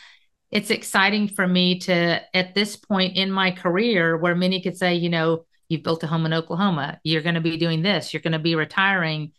it's 0.50 0.70
exciting 0.70 1.28
for 1.28 1.46
me 1.46 1.80
to 1.80 2.22
at 2.36 2.56
this 2.56 2.76
point 2.76 3.18
in 3.18 3.32
my 3.32 3.52
career 3.52 4.18
where 4.18 4.36
many 4.36 4.62
could 4.62 4.78
say, 4.78 4.96
you 4.96 5.10
know, 5.10 5.46
you've 5.68 5.84
built 5.84 6.04
a 6.04 6.08
home 6.08 6.26
in 6.26 6.34
Oklahoma, 6.34 7.00
you're 7.04 7.22
going 7.22 7.36
to 7.36 7.42
be 7.42 7.58
doing 7.58 7.82
this, 7.82 8.14
you're 8.14 8.22
going 8.22 8.34
to 8.34 8.40
be 8.40 8.56
retiring, 8.56 9.34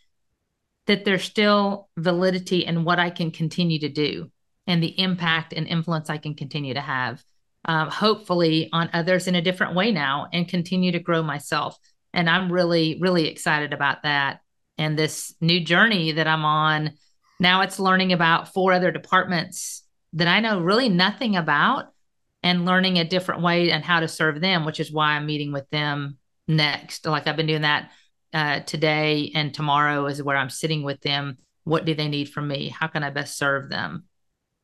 that 0.87 1.05
there's 1.05 1.23
still 1.23 1.89
validity 1.97 2.65
in 2.65 2.83
what 2.83 2.99
I 2.99 3.09
can 3.09 3.31
continue 3.31 3.79
to 3.79 3.89
do 3.89 4.31
and 4.67 4.83
the 4.83 4.99
impact 4.99 5.53
and 5.53 5.67
influence 5.67 6.09
I 6.09 6.17
can 6.17 6.35
continue 6.35 6.75
to 6.75 6.81
have 6.81 7.23
um, 7.65 7.89
hopefully 7.89 8.69
on 8.71 8.89
others 8.93 9.27
in 9.27 9.35
a 9.35 9.41
different 9.41 9.75
way 9.75 9.91
now 9.91 10.27
and 10.31 10.47
continue 10.47 10.91
to 10.91 10.99
grow 10.99 11.23
myself. 11.23 11.77
And 12.13 12.29
I'm 12.29 12.51
really, 12.51 12.97
really 13.01 13.27
excited 13.27 13.73
about 13.73 14.03
that. 14.03 14.41
And 14.77 14.97
this 14.97 15.33
new 15.41 15.59
journey 15.59 16.13
that 16.13 16.27
I'm 16.27 16.45
on 16.45 16.91
now, 17.39 17.61
it's 17.61 17.79
learning 17.79 18.11
about 18.11 18.53
four 18.53 18.73
other 18.73 18.91
departments 18.91 19.83
that 20.13 20.27
I 20.27 20.39
know 20.39 20.59
really 20.59 20.89
nothing 20.89 21.35
about 21.35 21.93
and 22.41 22.65
learning 22.65 22.97
a 22.97 23.07
different 23.07 23.41
way 23.41 23.71
and 23.71 23.83
how 23.83 23.99
to 23.99 24.07
serve 24.07 24.41
them, 24.41 24.65
which 24.65 24.79
is 24.79 24.91
why 24.91 25.11
I'm 25.11 25.25
meeting 25.25 25.51
with 25.51 25.69
them 25.69 26.17
next. 26.47 27.05
Like 27.05 27.27
I've 27.27 27.37
been 27.37 27.47
doing 27.47 27.61
that 27.63 27.91
uh, 28.33 28.59
today 28.61 29.31
and 29.35 29.53
tomorrow 29.53 30.05
is 30.05 30.23
where 30.23 30.37
I'm 30.37 30.49
sitting 30.49 30.83
with 30.83 31.01
them. 31.01 31.37
What 31.63 31.85
do 31.85 31.93
they 31.93 32.07
need 32.07 32.29
from 32.29 32.47
me? 32.47 32.69
How 32.69 32.87
can 32.87 33.03
I 33.03 33.09
best 33.09 33.37
serve 33.37 33.69
them? 33.69 34.05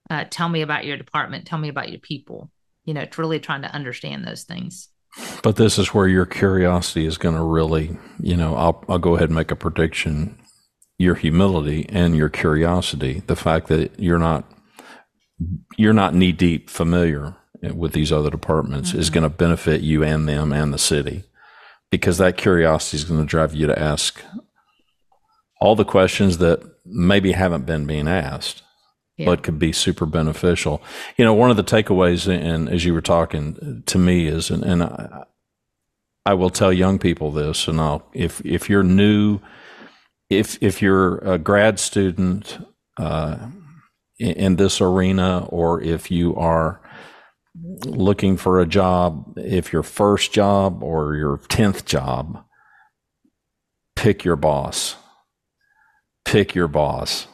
Uh, 0.09 0.25
tell 0.29 0.49
me 0.49 0.61
about 0.61 0.85
your 0.85 0.97
department. 0.97 1.45
Tell 1.45 1.59
me 1.59 1.69
about 1.69 1.89
your 1.89 1.99
people 1.99 2.49
you 2.85 2.93
know, 2.93 3.01
it's 3.01 3.17
really 3.17 3.39
trying 3.39 3.63
to 3.63 3.73
understand 3.73 4.25
those 4.25 4.43
things. 4.43 4.89
But 5.43 5.55
this 5.55 5.77
is 5.77 5.93
where 5.93 6.07
your 6.07 6.25
curiosity 6.25 7.05
is 7.05 7.17
going 7.17 7.35
to 7.35 7.41
really, 7.41 7.97
you 8.19 8.35
know, 8.35 8.55
I'll, 8.55 8.83
I'll 8.87 8.99
go 8.99 9.15
ahead 9.15 9.29
and 9.29 9.35
make 9.35 9.51
a 9.51 9.55
prediction. 9.55 10.37
Your 10.97 11.15
humility 11.15 11.85
and 11.89 12.15
your 12.15 12.29
curiosity, 12.29 13.21
the 13.27 13.35
fact 13.35 13.67
that 13.67 13.99
you're 13.99 14.19
not, 14.19 14.45
you're 15.77 15.93
not 15.93 16.13
knee 16.13 16.31
deep 16.31 16.69
familiar 16.69 17.35
with 17.73 17.93
these 17.93 18.11
other 18.11 18.29
departments 18.29 18.89
mm-hmm. 18.89 18.99
is 18.99 19.09
going 19.09 19.23
to 19.23 19.29
benefit 19.29 19.81
you 19.81 20.03
and 20.03 20.27
them 20.27 20.53
and 20.53 20.73
the 20.73 20.77
city 20.77 21.23
because 21.91 22.17
that 22.17 22.37
curiosity 22.37 22.97
is 22.97 23.03
going 23.03 23.19
to 23.19 23.25
drive 23.25 23.53
you 23.53 23.67
to 23.67 23.79
ask 23.79 24.21
all 25.59 25.75
the 25.75 25.85
questions 25.85 26.37
that 26.37 26.61
maybe 26.85 27.31
haven't 27.31 27.65
been 27.65 27.85
being 27.85 28.07
asked 28.07 28.61
yeah. 29.17 29.25
but 29.25 29.43
could 29.43 29.59
be 29.59 29.71
super 29.71 30.05
beneficial. 30.05 30.81
You 31.17 31.25
know, 31.25 31.33
one 31.33 31.49
of 31.49 31.57
the 31.57 31.63
takeaways, 31.63 32.27
and 32.27 32.69
as 32.69 32.85
you 32.85 32.93
were 32.93 33.01
talking 33.01 33.83
to 33.85 33.97
me, 33.97 34.27
is, 34.27 34.49
and, 34.49 34.63
and 34.63 34.83
I, 34.83 35.23
I 36.25 36.33
will 36.33 36.49
tell 36.49 36.73
young 36.73 36.99
people 36.99 37.31
this, 37.31 37.67
and 37.67 37.79
I'll 37.79 38.07
if 38.13 38.43
if 38.45 38.69
you're 38.69 38.83
new, 38.83 39.39
if 40.29 40.61
if 40.61 40.81
you're 40.81 41.17
a 41.19 41.37
grad 41.37 41.79
student 41.79 42.57
uh, 42.97 43.37
in, 44.19 44.55
this 44.55 44.81
arena, 44.81 45.45
or 45.49 45.81
if 45.81 46.09
you 46.09 46.35
are 46.35 46.81
looking 47.85 48.37
for 48.37 48.59
a 48.59 48.65
job, 48.65 49.37
if 49.37 49.71
your 49.73 49.83
first 49.83 50.31
job 50.31 50.83
or 50.83 51.15
your 51.15 51.37
tenth 51.49 51.85
job, 51.85 52.43
pick 53.95 54.23
your 54.23 54.35
boss. 54.35 54.95
Pick 56.25 56.55
your 56.55 56.67
boss 56.67 57.27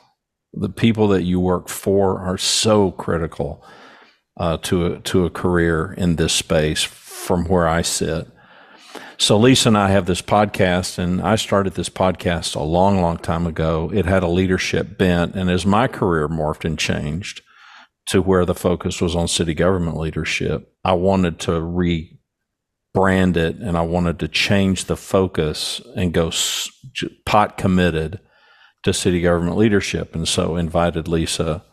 the 0.54 0.70
people 0.70 1.08
that 1.10 1.24
you 1.24 1.40
work 1.40 1.70
for 1.70 2.20
are 2.20 2.38
so 2.38 2.92
critical 2.92 3.64
uh, 4.38 4.58
to 4.58 4.86
a, 4.86 5.00
to 5.00 5.26
a 5.26 5.30
career 5.30 5.94
in 5.98 6.16
this 6.16 6.34
space 6.34 6.84
from 6.84 7.46
where 7.46 7.68
I 7.68 7.82
sit. 7.82 8.28
So 9.22 9.38
Lisa 9.38 9.70
and 9.70 9.78
I 9.78 9.92
have 9.92 10.08
this 10.08 10.24
podcast, 10.24 10.98
and 10.98 11.22
I 11.22 11.36
started 11.36 11.76
this 11.76 11.90
podcast 11.90 12.56
a 12.56 12.64
long, 12.64 13.04
long 13.04 13.20
time 13.20 13.46
ago. 13.46 13.92
It 13.94 14.08
had 14.08 14.24
a 14.24 14.28
leadership 14.28 14.98
bent, 14.98 15.36
and 15.36 15.48
as 15.52 15.64
my 15.64 15.88
career 15.88 16.28
morphed 16.28 16.66
and 16.66 16.76
changed 16.76 17.44
to 18.08 18.20
where 18.20 18.46
the 18.46 18.56
focus 18.56 19.00
was 19.00 19.16
on 19.16 19.28
city 19.28 19.54
government 19.54 19.98
leadership, 19.98 20.74
I 20.84 20.94
wanted 20.94 21.38
to 21.42 21.52
rebrand 21.52 23.38
it, 23.38 23.58
and 23.58 23.78
I 23.78 23.82
wanted 23.82 24.18
to 24.22 24.28
change 24.28 24.86
the 24.86 24.98
focus 24.98 25.82
and 25.96 26.16
go 26.16 26.32
pot 27.28 27.60
committed 27.60 28.20
to 28.82 28.92
city 28.92 29.22
government 29.22 29.56
leadership, 29.56 30.16
and 30.16 30.28
so 30.28 30.56
invited 30.56 31.08
Lisa 31.08 31.64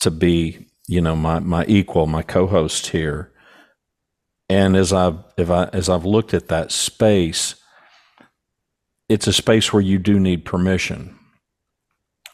to 0.00 0.10
be, 0.10 0.70
you 0.88 1.02
know, 1.02 1.14
my 1.14 1.40
my 1.40 1.66
equal, 1.68 2.06
my 2.06 2.22
co-host 2.22 2.86
here. 2.86 3.34
And 4.50 4.76
as 4.76 4.92
I've 4.92 5.18
if 5.36 5.48
I 5.48 5.66
as 5.66 5.88
I've 5.88 6.04
looked 6.04 6.34
at 6.34 6.48
that 6.48 6.72
space, 6.72 7.54
it's 9.08 9.28
a 9.28 9.32
space 9.32 9.72
where 9.72 9.80
you 9.80 9.96
do 9.96 10.18
need 10.18 10.44
permission. 10.44 11.16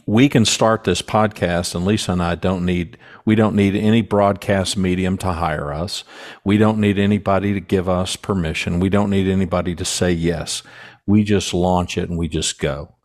We 0.06 0.30
can 0.30 0.46
start 0.46 0.84
this 0.84 1.02
podcast, 1.02 1.74
and 1.74 1.84
Lisa 1.84 2.12
and 2.12 2.22
I 2.22 2.34
don't 2.34 2.64
need 2.64 2.96
we 3.26 3.34
don't 3.34 3.54
need 3.54 3.76
any 3.76 4.00
broadcast 4.00 4.78
medium 4.78 5.18
to 5.18 5.32
hire 5.34 5.74
us. 5.74 6.04
We 6.42 6.56
don't 6.56 6.78
need 6.78 6.98
anybody 6.98 7.52
to 7.52 7.60
give 7.60 7.86
us 7.86 8.16
permission. 8.16 8.80
We 8.80 8.88
don't 8.88 9.10
need 9.10 9.28
anybody 9.28 9.74
to 9.74 9.84
say 9.84 10.10
yes. 10.10 10.62
We 11.06 11.22
just 11.22 11.52
launch 11.52 11.98
it 11.98 12.08
and 12.08 12.18
we 12.18 12.28
just 12.28 12.58
go. 12.58 12.95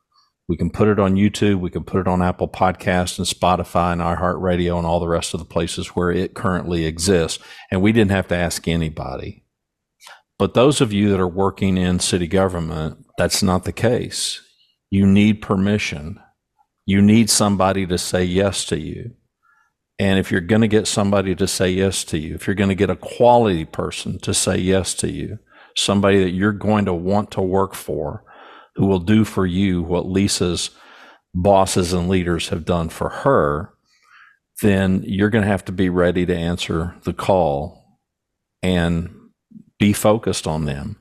We 0.51 0.57
can 0.57 0.69
put 0.69 0.89
it 0.89 0.99
on 0.99 1.15
YouTube. 1.15 1.61
We 1.61 1.69
can 1.69 1.85
put 1.85 2.01
it 2.01 2.09
on 2.09 2.21
Apple 2.21 2.49
Podcasts 2.49 3.17
and 3.17 3.25
Spotify 3.25 3.93
and 3.93 4.01
iHeartRadio 4.01 4.77
and 4.77 4.85
all 4.85 4.99
the 4.99 5.07
rest 5.07 5.33
of 5.33 5.39
the 5.39 5.45
places 5.45 5.95
where 5.95 6.11
it 6.11 6.33
currently 6.33 6.85
exists. 6.85 7.41
And 7.71 7.81
we 7.81 7.93
didn't 7.93 8.11
have 8.11 8.27
to 8.27 8.35
ask 8.35 8.67
anybody. 8.67 9.45
But 10.37 10.53
those 10.53 10.81
of 10.81 10.91
you 10.91 11.09
that 11.09 11.21
are 11.21 11.25
working 11.25 11.77
in 11.77 12.01
city 12.01 12.27
government, 12.27 12.97
that's 13.17 13.41
not 13.41 13.63
the 13.63 13.71
case. 13.71 14.41
You 14.89 15.05
need 15.05 15.41
permission. 15.41 16.19
You 16.85 17.01
need 17.01 17.29
somebody 17.29 17.87
to 17.87 17.97
say 17.97 18.25
yes 18.25 18.65
to 18.65 18.77
you. 18.77 19.11
And 19.99 20.19
if 20.19 20.33
you're 20.33 20.41
going 20.41 20.63
to 20.63 20.67
get 20.67 20.85
somebody 20.85 21.33
to 21.33 21.47
say 21.47 21.69
yes 21.69 22.03
to 22.03 22.17
you, 22.17 22.35
if 22.35 22.45
you're 22.45 22.57
going 22.57 22.67
to 22.67 22.75
get 22.75 22.89
a 22.89 22.97
quality 22.97 23.63
person 23.63 24.19
to 24.19 24.33
say 24.33 24.57
yes 24.57 24.95
to 24.95 25.09
you, 25.09 25.39
somebody 25.77 26.21
that 26.21 26.31
you're 26.31 26.51
going 26.51 26.83
to 26.83 26.93
want 26.93 27.31
to 27.31 27.41
work 27.41 27.73
for, 27.73 28.25
who 28.75 28.85
will 28.85 28.99
do 28.99 29.25
for 29.25 29.45
you 29.45 29.81
what 29.81 30.05
Lisa's 30.05 30.71
bosses 31.33 31.93
and 31.93 32.09
leaders 32.09 32.49
have 32.49 32.65
done 32.65 32.89
for 32.89 33.09
her, 33.09 33.73
then 34.61 35.03
you're 35.05 35.29
going 35.29 35.43
to 35.43 35.49
have 35.49 35.65
to 35.65 35.71
be 35.71 35.89
ready 35.89 36.25
to 36.25 36.35
answer 36.35 36.95
the 37.03 37.13
call 37.13 37.99
and 38.61 39.09
be 39.79 39.93
focused 39.93 40.47
on 40.47 40.65
them. 40.65 40.97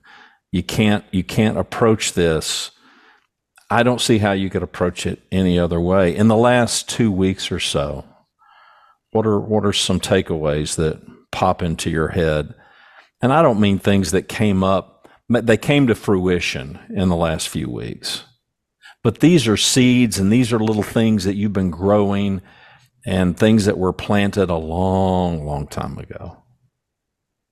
You 0.52 0.62
can't 0.62 1.04
you 1.12 1.22
can't 1.22 1.58
approach 1.58 2.14
this 2.14 2.70
I 3.72 3.84
don't 3.84 4.00
see 4.00 4.18
how 4.18 4.32
you 4.32 4.50
could 4.50 4.64
approach 4.64 5.06
it 5.06 5.22
any 5.30 5.56
other 5.56 5.80
way. 5.80 6.14
In 6.14 6.26
the 6.26 6.36
last 6.36 6.88
2 6.88 7.12
weeks 7.12 7.52
or 7.52 7.60
so, 7.60 8.04
what 9.12 9.26
are 9.26 9.38
what 9.38 9.64
are 9.64 9.72
some 9.72 10.00
takeaways 10.00 10.74
that 10.76 11.00
pop 11.30 11.62
into 11.62 11.88
your 11.88 12.08
head? 12.08 12.54
And 13.22 13.32
I 13.32 13.42
don't 13.42 13.60
mean 13.60 13.78
things 13.78 14.10
that 14.10 14.28
came 14.28 14.64
up 14.64 14.99
they 15.30 15.56
came 15.56 15.86
to 15.86 15.94
fruition 15.94 16.78
in 16.90 17.08
the 17.08 17.16
last 17.16 17.48
few 17.48 17.70
weeks. 17.70 18.24
But 19.02 19.20
these 19.20 19.46
are 19.46 19.56
seeds 19.56 20.18
and 20.18 20.32
these 20.32 20.52
are 20.52 20.58
little 20.58 20.82
things 20.82 21.24
that 21.24 21.36
you've 21.36 21.52
been 21.52 21.70
growing 21.70 22.42
and 23.06 23.36
things 23.36 23.64
that 23.64 23.78
were 23.78 23.92
planted 23.92 24.50
a 24.50 24.56
long, 24.56 25.46
long 25.46 25.66
time 25.66 25.96
ago. 25.98 26.42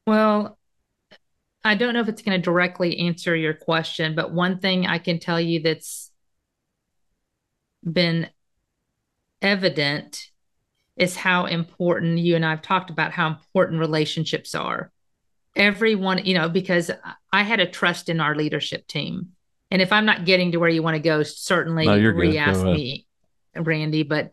Well, 0.07 0.59
I 1.65 1.75
don't 1.75 1.95
know 1.95 2.01
if 2.01 2.09
it's 2.09 2.23
going 2.23 2.39
to 2.39 2.45
directly 2.45 2.99
answer 2.99 3.35
your 3.35 3.55
question, 3.55 4.15
but 4.15 4.33
one 4.33 4.59
thing 4.59 4.87
I 4.87 4.99
can 4.99 5.19
tell 5.19 5.41
you 5.41 5.61
that's 5.61 6.11
been 7.91 8.29
evident 9.41 10.31
is 10.97 11.17
how 11.17 11.47
important 11.47 12.19
you 12.19 12.35
and 12.35 12.45
I've 12.45 12.63
talked 12.63 12.91
about 12.91 13.13
how 13.13 13.29
important 13.29 13.81
relationships 13.81 14.55
are 14.55 14.91
everyone, 15.59 16.25
you 16.25 16.35
know, 16.35 16.49
because 16.49 16.91
I 17.33 17.43
had 17.43 17.61
a 17.61 17.67
trust 17.67 18.09
in 18.09 18.21
our 18.21 18.35
leadership 18.35 18.87
team. 18.87 19.31
And 19.71 19.83
if 19.83 19.93
I'm 19.93 20.07
not 20.07 20.25
getting 20.25 20.53
to 20.53 20.59
where 20.59 20.71
you 20.71 20.83
want 20.83 20.95
to 20.95 21.03
go, 21.03 21.23
certainly 21.23 21.85
no, 21.85 21.99
re-ask 21.99 22.65
me, 22.65 23.07
Randy. 23.55 24.05
But 24.05 24.31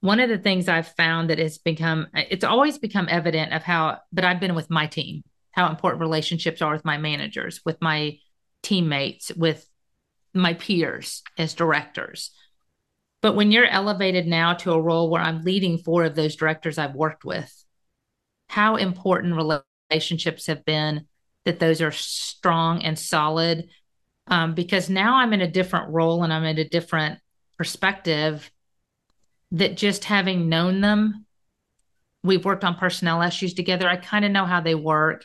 one 0.00 0.20
of 0.20 0.28
the 0.28 0.38
things 0.38 0.68
I've 0.68 0.86
found 0.86 1.30
that 1.30 1.40
has 1.40 1.58
become, 1.58 2.06
it's 2.14 2.44
always 2.44 2.78
become 2.78 3.08
evident 3.10 3.52
of 3.52 3.64
how, 3.64 3.98
but 4.12 4.24
I've 4.24 4.38
been 4.38 4.54
with 4.54 4.70
my 4.70 4.86
team, 4.86 5.24
how 5.50 5.68
important 5.68 6.02
relationships 6.02 6.62
are 6.62 6.72
with 6.72 6.84
my 6.84 6.98
managers, 6.98 7.62
with 7.64 7.80
my 7.80 8.18
teammates, 8.62 9.32
with 9.34 9.68
my 10.34 10.54
peers 10.54 11.22
as 11.38 11.54
directors. 11.54 12.30
But 13.22 13.34
when 13.34 13.50
you're 13.50 13.66
elevated 13.66 14.26
now 14.26 14.52
to 14.54 14.72
a 14.72 14.80
role 14.80 15.10
where 15.10 15.22
I'm 15.22 15.42
leading 15.42 15.78
four 15.78 16.04
of 16.04 16.14
those 16.14 16.36
directors 16.36 16.78
I've 16.78 16.94
worked 16.94 17.24
with, 17.24 17.52
how 18.48 18.76
important 18.76 19.34
relationships 19.90 20.46
have 20.46 20.64
been 20.64 21.06
that 21.44 21.60
those 21.60 21.80
are 21.80 21.92
strong 21.92 22.82
and 22.82 22.98
solid 22.98 23.68
um, 24.28 24.54
because 24.54 24.90
now 24.90 25.16
i'm 25.16 25.32
in 25.32 25.40
a 25.40 25.50
different 25.50 25.90
role 25.90 26.22
and 26.22 26.32
i'm 26.32 26.44
in 26.44 26.58
a 26.58 26.68
different 26.68 27.18
perspective 27.56 28.50
that 29.52 29.76
just 29.76 30.04
having 30.04 30.48
known 30.48 30.80
them 30.80 31.24
we've 32.22 32.44
worked 32.44 32.64
on 32.64 32.74
personnel 32.74 33.22
issues 33.22 33.54
together 33.54 33.88
i 33.88 33.96
kind 33.96 34.24
of 34.24 34.30
know 34.30 34.44
how 34.44 34.60
they 34.60 34.74
work 34.74 35.24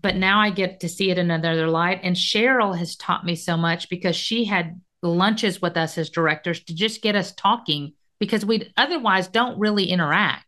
but 0.00 0.16
now 0.16 0.40
I 0.40 0.50
get 0.50 0.80
to 0.80 0.88
see 0.88 1.10
it 1.10 1.18
in 1.18 1.30
another 1.30 1.68
light. 1.68 2.00
And 2.02 2.16
Cheryl 2.16 2.76
has 2.76 2.96
taught 2.96 3.24
me 3.24 3.34
so 3.34 3.56
much 3.56 3.88
because 3.88 4.16
she 4.16 4.44
had 4.44 4.80
lunches 5.02 5.62
with 5.62 5.76
us 5.76 5.96
as 5.98 6.10
directors 6.10 6.62
to 6.64 6.74
just 6.74 7.02
get 7.02 7.16
us 7.16 7.32
talking 7.32 7.92
because 8.18 8.44
we 8.44 8.72
otherwise 8.76 9.28
don't 9.28 9.58
really 9.58 9.84
interact. 9.84 10.45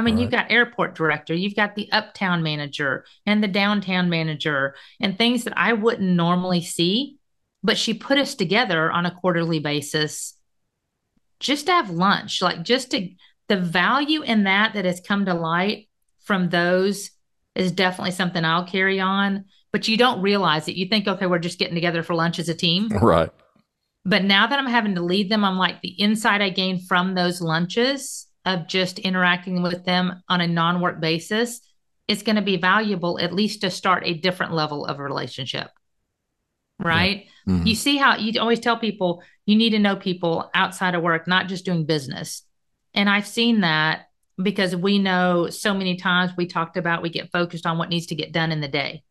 I 0.00 0.02
mean, 0.02 0.14
right. 0.14 0.22
you've 0.22 0.30
got 0.30 0.50
airport 0.50 0.94
director, 0.94 1.34
you've 1.34 1.54
got 1.54 1.74
the 1.74 1.92
uptown 1.92 2.42
manager 2.42 3.04
and 3.26 3.42
the 3.44 3.48
downtown 3.48 4.08
manager 4.08 4.74
and 4.98 5.18
things 5.18 5.44
that 5.44 5.52
I 5.58 5.74
wouldn't 5.74 6.08
normally 6.08 6.62
see. 6.62 7.18
But 7.62 7.76
she 7.76 7.92
put 7.92 8.16
us 8.16 8.34
together 8.34 8.90
on 8.90 9.04
a 9.04 9.14
quarterly 9.14 9.58
basis 9.58 10.32
just 11.38 11.66
to 11.66 11.72
have 11.72 11.90
lunch, 11.90 12.40
like 12.40 12.62
just 12.62 12.92
to 12.92 13.10
the 13.48 13.58
value 13.58 14.22
in 14.22 14.44
that 14.44 14.72
that 14.72 14.86
has 14.86 15.02
come 15.06 15.26
to 15.26 15.34
light 15.34 15.90
from 16.22 16.48
those 16.48 17.10
is 17.54 17.70
definitely 17.70 18.12
something 18.12 18.42
I'll 18.42 18.64
carry 18.64 19.00
on. 19.00 19.44
But 19.70 19.86
you 19.86 19.98
don't 19.98 20.22
realize 20.22 20.66
it. 20.66 20.76
You 20.76 20.86
think, 20.86 21.06
okay, 21.06 21.26
we're 21.26 21.38
just 21.38 21.58
getting 21.58 21.74
together 21.74 22.02
for 22.02 22.14
lunch 22.14 22.38
as 22.38 22.48
a 22.48 22.54
team. 22.54 22.88
Right. 23.02 23.30
But 24.06 24.24
now 24.24 24.46
that 24.46 24.58
I'm 24.58 24.66
having 24.66 24.94
to 24.94 25.02
lead 25.02 25.30
them, 25.30 25.44
I'm 25.44 25.58
like 25.58 25.82
the 25.82 25.90
insight 25.90 26.40
I 26.40 26.48
gained 26.48 26.88
from 26.88 27.14
those 27.14 27.42
lunches 27.42 28.29
of 28.44 28.66
just 28.66 28.98
interacting 28.98 29.62
with 29.62 29.84
them 29.84 30.22
on 30.28 30.40
a 30.40 30.46
non 30.46 30.80
work 30.80 31.00
basis 31.00 31.60
is 32.08 32.22
going 32.22 32.36
to 32.36 32.42
be 32.42 32.56
valuable, 32.56 33.18
at 33.20 33.32
least 33.32 33.60
to 33.60 33.70
start 33.70 34.02
a 34.04 34.14
different 34.14 34.52
level 34.52 34.86
of 34.86 34.98
relationship. 34.98 35.68
Right. 36.78 37.26
Yeah. 37.46 37.54
Mm-hmm. 37.54 37.66
You 37.66 37.74
see 37.74 37.96
how 37.98 38.16
you 38.16 38.40
always 38.40 38.60
tell 38.60 38.78
people 38.78 39.22
you 39.44 39.56
need 39.56 39.70
to 39.70 39.78
know 39.78 39.96
people 39.96 40.50
outside 40.54 40.94
of 40.94 41.02
work, 41.02 41.28
not 41.28 41.46
just 41.46 41.64
doing 41.64 41.84
business. 41.84 42.42
And 42.94 43.08
I've 43.08 43.26
seen 43.26 43.60
that 43.60 44.06
because 44.42 44.74
we 44.74 44.98
know 44.98 45.48
so 45.50 45.74
many 45.74 45.96
times 45.96 46.32
we 46.36 46.46
talked 46.46 46.76
about 46.76 47.02
we 47.02 47.10
get 47.10 47.30
focused 47.32 47.66
on 47.66 47.78
what 47.78 47.90
needs 47.90 48.06
to 48.06 48.14
get 48.14 48.32
done 48.32 48.50
in 48.50 48.60
the 48.60 48.68
day. 48.68 49.02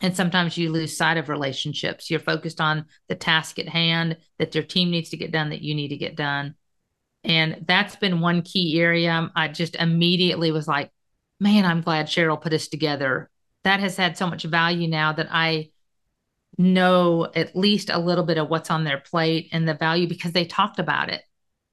And 0.00 0.14
sometimes 0.14 0.58
you 0.58 0.70
lose 0.70 0.96
sight 0.96 1.16
of 1.16 1.28
relationships. 1.28 2.10
You're 2.10 2.20
focused 2.20 2.60
on 2.60 2.86
the 3.08 3.14
task 3.14 3.58
at 3.58 3.68
hand 3.68 4.18
that 4.38 4.54
your 4.54 4.64
team 4.64 4.90
needs 4.90 5.10
to 5.10 5.16
get 5.16 5.30
done, 5.32 5.50
that 5.50 5.62
you 5.62 5.74
need 5.74 5.88
to 5.88 5.96
get 5.96 6.16
done. 6.16 6.56
And 7.24 7.64
that's 7.66 7.96
been 7.96 8.20
one 8.20 8.42
key 8.42 8.80
area. 8.80 9.30
I 9.34 9.48
just 9.48 9.76
immediately 9.76 10.50
was 10.50 10.68
like, 10.68 10.90
man, 11.40 11.64
I'm 11.64 11.80
glad 11.80 12.06
Cheryl 12.06 12.40
put 12.40 12.52
us 12.52 12.68
together. 12.68 13.30
That 13.64 13.80
has 13.80 13.96
had 13.96 14.18
so 14.18 14.26
much 14.26 14.44
value 14.44 14.88
now 14.88 15.12
that 15.12 15.28
I 15.30 15.70
know 16.58 17.28
at 17.34 17.56
least 17.56 17.90
a 17.90 17.98
little 17.98 18.24
bit 18.24 18.38
of 18.38 18.48
what's 18.48 18.70
on 18.70 18.84
their 18.84 18.98
plate 18.98 19.48
and 19.52 19.66
the 19.66 19.74
value 19.74 20.06
because 20.06 20.32
they 20.32 20.44
talked 20.44 20.78
about 20.78 21.08
it. 21.08 21.22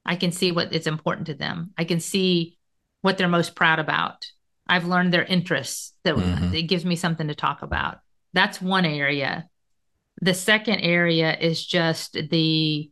I 0.05 0.15
can 0.15 0.31
see 0.31 0.51
what 0.51 0.74
is 0.74 0.88
important 0.88 1.27
to 1.27 1.34
them. 1.34 1.74
I 1.77 1.84
can 1.84 2.00
see 2.00 2.58
what 3.01 3.17
they're 3.17 3.27
most 3.27 3.55
proud 3.55 3.79
about. 3.79 4.25
I've 4.67 4.88
learned 4.88 5.13
their 5.13 5.25
interests 5.25 5.93
that 6.03 6.15
mm-hmm. 6.15 6.55
it 6.55 6.63
gives 6.63 6.86
me 6.86 6.96
something 6.96 7.27
to 7.27 7.36
talk 7.36 7.62
about. 7.62 8.00
That's 8.34 8.62
one 8.62 8.86
area. 8.86 9.50
The 10.22 10.34
second 10.34 10.79
area 10.79 11.38
is 11.38 11.65
just 11.65 12.13
the 12.13 12.91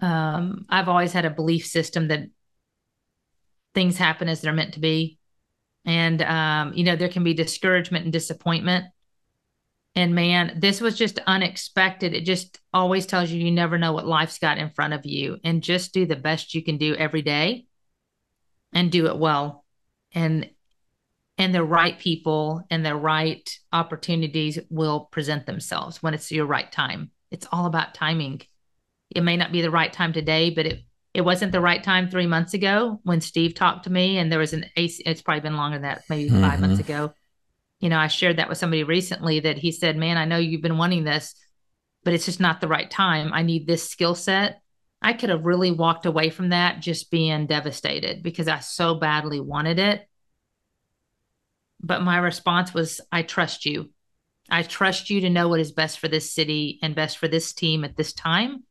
um, 0.00 0.66
I've 0.68 0.88
always 0.88 1.12
had 1.12 1.24
a 1.24 1.30
belief 1.30 1.66
system 1.66 2.08
that 2.08 2.28
things 3.74 3.96
happen 3.96 4.28
as 4.28 4.40
they're 4.40 4.52
meant 4.52 4.74
to 4.74 4.80
be. 4.80 5.18
And, 5.84 6.22
um, 6.22 6.72
you 6.74 6.84
know, 6.84 6.96
there 6.96 7.08
can 7.08 7.24
be 7.24 7.34
discouragement 7.34 8.04
and 8.04 8.12
disappointment. 8.12 8.86
And 9.94 10.14
man, 10.14 10.58
this 10.58 10.80
was 10.80 10.96
just 10.96 11.18
unexpected. 11.26 12.14
It 12.14 12.24
just 12.24 12.58
always 12.72 13.04
tells 13.04 13.30
you 13.30 13.44
you 13.44 13.50
never 13.50 13.78
know 13.78 13.92
what 13.92 14.06
life's 14.06 14.38
got 14.38 14.58
in 14.58 14.70
front 14.70 14.94
of 14.94 15.04
you. 15.04 15.38
And 15.44 15.62
just 15.62 15.92
do 15.92 16.06
the 16.06 16.16
best 16.16 16.54
you 16.54 16.62
can 16.64 16.78
do 16.78 16.94
every 16.94 17.22
day 17.22 17.66
and 18.72 18.90
do 18.90 19.06
it 19.06 19.18
well. 19.18 19.64
And 20.14 20.50
and 21.38 21.54
the 21.54 21.64
right 21.64 21.98
people 21.98 22.62
and 22.70 22.84
the 22.84 22.94
right 22.94 23.58
opportunities 23.72 24.58
will 24.68 25.08
present 25.10 25.46
themselves 25.46 26.02
when 26.02 26.14
it's 26.14 26.30
your 26.30 26.46
right 26.46 26.70
time. 26.70 27.10
It's 27.30 27.46
all 27.50 27.66
about 27.66 27.94
timing. 27.94 28.42
It 29.14 29.22
may 29.22 29.36
not 29.36 29.52
be 29.52 29.62
the 29.62 29.70
right 29.70 29.92
time 29.92 30.12
today, 30.12 30.50
but 30.50 30.66
it 30.66 30.82
it 31.14 31.22
wasn't 31.22 31.52
the 31.52 31.60
right 31.60 31.82
time 31.82 32.08
three 32.08 32.26
months 32.26 32.54
ago 32.54 32.98
when 33.02 33.20
Steve 33.20 33.54
talked 33.54 33.84
to 33.84 33.90
me, 33.90 34.16
and 34.16 34.32
there 34.32 34.38
was 34.38 34.54
an 34.54 34.64
AC. 34.76 35.02
It's 35.04 35.20
probably 35.20 35.40
been 35.40 35.56
longer 35.56 35.76
than 35.76 35.82
that, 35.82 36.02
maybe 36.08 36.30
mm-hmm. 36.30 36.40
five 36.40 36.60
months 36.60 36.80
ago. 36.80 37.12
You 37.80 37.90
know, 37.90 37.98
I 37.98 38.06
shared 38.06 38.38
that 38.38 38.48
with 38.48 38.58
somebody 38.58 38.84
recently 38.84 39.40
that 39.40 39.58
he 39.58 39.72
said, 39.72 39.96
"Man, 39.96 40.16
I 40.16 40.24
know 40.24 40.38
you've 40.38 40.62
been 40.62 40.78
wanting 40.78 41.04
this, 41.04 41.34
but 42.04 42.14
it's 42.14 42.24
just 42.24 42.40
not 42.40 42.60
the 42.60 42.68
right 42.68 42.90
time. 42.90 43.32
I 43.32 43.42
need 43.42 43.66
this 43.66 43.88
skill 43.88 44.14
set." 44.14 44.60
I 45.04 45.14
could 45.14 45.30
have 45.30 45.44
really 45.44 45.72
walked 45.72 46.06
away 46.06 46.30
from 46.30 46.50
that 46.50 46.80
just 46.80 47.10
being 47.10 47.46
devastated 47.46 48.22
because 48.22 48.46
I 48.46 48.60
so 48.60 48.94
badly 48.94 49.40
wanted 49.40 49.80
it. 49.80 50.06
But 51.80 52.02
my 52.02 52.18
response 52.18 52.72
was, 52.72 53.00
I 53.10 53.22
trust 53.22 53.66
you. 53.66 53.90
I 54.48 54.62
trust 54.62 55.10
you 55.10 55.22
to 55.22 55.30
know 55.30 55.48
what 55.48 55.58
is 55.58 55.72
best 55.72 55.98
for 55.98 56.06
this 56.06 56.30
city 56.30 56.78
and 56.82 56.94
best 56.94 57.18
for 57.18 57.26
this 57.26 57.52
team 57.52 57.82
at 57.82 57.96
this 57.96 58.12
time 58.12 58.62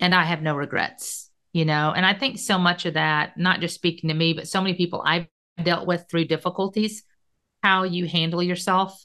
and 0.00 0.14
I 0.14 0.24
have 0.24 0.42
no 0.42 0.54
regrets, 0.54 1.30
you 1.52 1.64
know. 1.64 1.92
And 1.94 2.06
I 2.06 2.14
think 2.14 2.38
so 2.38 2.58
much 2.58 2.86
of 2.86 2.94
that, 2.94 3.36
not 3.36 3.60
just 3.60 3.74
speaking 3.74 4.08
to 4.08 4.14
me, 4.14 4.32
but 4.32 4.48
so 4.48 4.60
many 4.60 4.74
people 4.74 5.02
I've 5.04 5.26
dealt 5.62 5.86
with 5.86 6.06
through 6.08 6.26
difficulties, 6.26 7.02
how 7.62 7.82
you 7.82 8.06
handle 8.06 8.42
yourself 8.42 9.04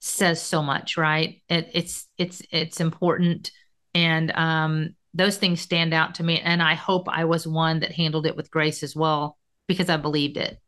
says 0.00 0.40
so 0.42 0.62
much, 0.62 0.96
right? 0.96 1.42
It, 1.48 1.70
it's 1.74 2.08
it's 2.18 2.42
it's 2.50 2.80
important, 2.80 3.50
and 3.94 4.32
um, 4.32 4.94
those 5.14 5.36
things 5.36 5.60
stand 5.60 5.92
out 5.94 6.16
to 6.16 6.24
me. 6.24 6.40
And 6.40 6.62
I 6.62 6.74
hope 6.74 7.08
I 7.08 7.24
was 7.24 7.46
one 7.46 7.80
that 7.80 7.92
handled 7.92 8.26
it 8.26 8.36
with 8.36 8.50
grace 8.50 8.82
as 8.82 8.96
well, 8.96 9.38
because 9.68 9.90
I 9.90 9.98
believed 9.98 10.36
it. 10.36 10.58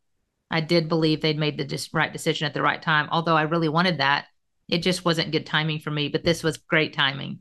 I 0.51 0.61
did 0.61 0.89
believe 0.89 1.23
they'd 1.23 1.39
made 1.39 1.57
the 1.57 1.89
right 1.95 2.13
decision 2.13 2.47
at 2.47 2.53
the 2.53 2.63
right 2.63 2.81
time. 2.81 3.09
Although 3.11 3.37
I 3.37 3.43
really 3.43 3.71
wanted 3.71 3.99
that, 3.99 4.27
it 4.69 4.83
just 4.83 5.05
wasn't 5.05 5.33
good 5.33 5.47
timing 5.47 5.81
for 5.81 5.91
me. 5.91 6.09
But 6.09 6.25
this 6.25 6.43
was 6.43 6.59
great 6.59 6.93
timing. 6.93 7.39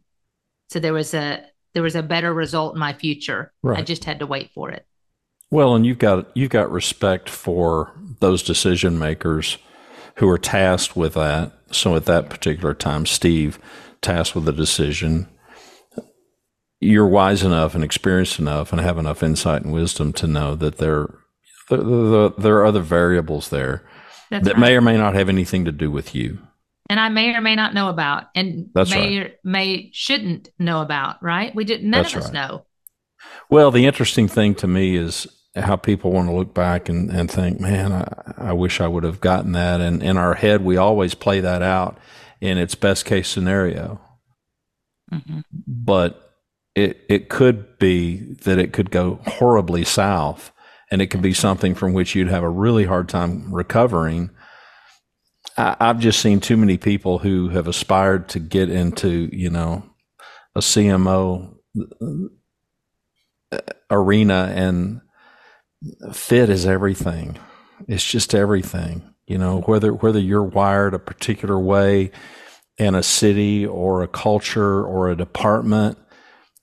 So 0.71 0.79
there 0.79 0.93
was 0.93 1.13
a 1.13 1.43
there 1.73 1.83
was 1.83 1.95
a 1.95 2.03
better 2.03 2.33
result 2.33 2.75
in 2.75 2.79
my 2.79 2.93
future. 2.93 3.51
Right. 3.61 3.79
I 3.79 3.81
just 3.81 4.05
had 4.05 4.19
to 4.19 4.25
wait 4.25 4.51
for 4.51 4.71
it. 4.71 4.85
Well, 5.49 5.75
and 5.75 5.85
you've 5.85 5.99
got 5.99 6.31
you've 6.33 6.49
got 6.49 6.71
respect 6.71 7.27
for 7.27 7.91
those 8.21 8.41
decision 8.41 8.97
makers 8.97 9.57
who 10.15 10.29
are 10.29 10.37
tasked 10.37 10.95
with 10.95 11.15
that. 11.15 11.51
So 11.71 11.95
at 11.97 12.05
that 12.05 12.29
particular 12.29 12.73
time, 12.73 13.05
Steve 13.05 13.59
tasked 14.01 14.33
with 14.33 14.45
the 14.45 14.53
decision. 14.53 15.27
You're 16.79 17.07
wise 17.07 17.43
enough 17.43 17.75
and 17.75 17.83
experienced 17.83 18.39
enough 18.39 18.71
and 18.71 18.79
have 18.81 18.97
enough 18.97 19.21
insight 19.21 19.63
and 19.63 19.73
wisdom 19.73 20.13
to 20.13 20.27
know 20.27 20.55
that 20.55 20.77
there 20.77 21.13
there, 21.69 22.29
there 22.29 22.57
are 22.59 22.65
other 22.65 22.81
variables 22.81 23.49
there 23.49 23.83
That's 24.29 24.45
that 24.45 24.53
right. 24.53 24.61
may 24.61 24.75
or 24.77 24.81
may 24.81 24.97
not 24.97 25.15
have 25.15 25.27
anything 25.27 25.65
to 25.65 25.71
do 25.73 25.91
with 25.91 26.15
you 26.15 26.39
and 26.91 26.99
I 26.99 27.07
may 27.07 27.33
or 27.33 27.39
may 27.39 27.55
not 27.55 27.73
know 27.73 27.87
about, 27.87 28.25
and 28.35 28.69
That's 28.73 28.91
may 28.91 29.17
right. 29.17 29.27
or 29.27 29.33
may 29.45 29.89
shouldn't 29.93 30.49
know 30.59 30.81
about. 30.81 31.23
Right? 31.23 31.55
We 31.55 31.63
didn't. 31.63 31.89
None 31.89 32.03
That's 32.03 32.13
of 32.13 32.19
us 32.19 32.25
right. 32.25 32.33
know. 32.33 32.65
Well, 33.49 33.71
the 33.71 33.85
interesting 33.85 34.27
thing 34.27 34.55
to 34.55 34.67
me 34.67 34.97
is 34.97 35.25
how 35.55 35.77
people 35.77 36.11
want 36.11 36.27
to 36.27 36.35
look 36.35 36.53
back 36.53 36.89
and, 36.89 37.09
and 37.09 37.31
think, 37.31 37.61
man, 37.61 37.93
I, 37.93 38.33
I 38.37 38.53
wish 38.53 38.81
I 38.81 38.89
would 38.89 39.05
have 39.05 39.21
gotten 39.21 39.53
that. 39.53 39.79
And 39.79 40.03
in 40.03 40.17
our 40.17 40.33
head, 40.33 40.65
we 40.65 40.75
always 40.75 41.15
play 41.15 41.39
that 41.39 41.61
out 41.61 41.97
in 42.41 42.57
its 42.57 42.75
best 42.75 43.05
case 43.05 43.29
scenario. 43.29 44.01
Mm-hmm. 45.13 45.39
But 45.65 46.35
it 46.75 47.05
it 47.07 47.29
could 47.29 47.79
be 47.79 48.17
that 48.43 48.59
it 48.59 48.73
could 48.73 48.91
go 48.91 49.21
horribly 49.25 49.85
south, 49.85 50.51
and 50.91 51.01
it 51.01 51.07
could 51.07 51.21
be 51.21 51.33
something 51.33 51.73
from 51.73 51.93
which 51.93 52.15
you'd 52.15 52.27
have 52.27 52.43
a 52.43 52.49
really 52.49 52.83
hard 52.83 53.07
time 53.07 53.53
recovering 53.53 54.29
I, 55.57 55.75
I've 55.79 55.99
just 55.99 56.19
seen 56.19 56.39
too 56.39 56.57
many 56.57 56.77
people 56.77 57.19
who 57.19 57.49
have 57.49 57.67
aspired 57.67 58.29
to 58.29 58.39
get 58.39 58.69
into, 58.69 59.29
you 59.31 59.49
know, 59.49 59.83
a 60.55 60.59
CMO 60.59 61.55
uh, 63.51 63.57
arena 63.89 64.51
and 64.55 65.01
fit 66.13 66.49
is 66.49 66.65
everything. 66.65 67.37
It's 67.87 68.05
just 68.05 68.35
everything. 68.35 69.13
You 69.27 69.37
know, 69.37 69.61
whether 69.61 69.93
whether 69.93 70.19
you're 70.19 70.43
wired 70.43 70.93
a 70.93 70.99
particular 70.99 71.57
way 71.57 72.11
in 72.77 72.95
a 72.95 73.03
city 73.03 73.65
or 73.65 74.01
a 74.01 74.07
culture 74.07 74.83
or 74.83 75.09
a 75.09 75.15
department 75.15 75.97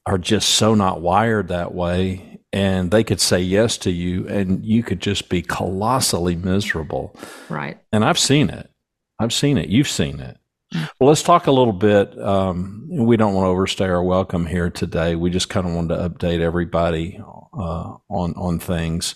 are 0.05 0.19
just 0.19 0.51
so 0.51 0.75
not 0.75 1.01
wired 1.01 1.49
that 1.49 1.75
way 1.75 2.41
and 2.53 2.91
they 2.91 3.05
could 3.05 3.21
say 3.21 3.41
yes 3.41 3.77
to 3.79 3.91
you 3.91 4.27
and 4.27 4.65
you 4.65 4.83
could 4.83 5.01
just 5.01 5.29
be 5.29 5.43
colossally 5.43 6.35
miserable. 6.35 7.15
Right. 7.49 7.79
And 7.93 8.05
I've 8.05 8.19
seen 8.19 8.51
it. 8.51 8.71
I've 9.19 9.33
seen 9.33 9.59
it. 9.59 9.69
You've 9.69 9.89
seen 9.89 10.21
it. 10.21 10.39
Well, 10.73 11.09
let's 11.09 11.23
talk 11.23 11.47
a 11.47 11.53
little 11.53 11.73
bit. 11.73 12.19
Um, 12.21 12.87
we 12.91 13.17
don't 13.17 13.35
want 13.35 13.47
to 13.47 13.49
overstay 13.49 13.87
our 13.87 14.03
welcome 14.03 14.47
here 14.47 14.71
today. 14.71 15.15
We 15.17 15.31
just 15.31 15.49
kind 15.49 15.67
of 15.67 15.75
wanted 15.75 15.97
to 15.97 16.09
update 16.09 16.41
everybody 16.41 17.21
uh, 17.59 17.97
on 18.09 18.35
on 18.35 18.59
things 18.59 19.15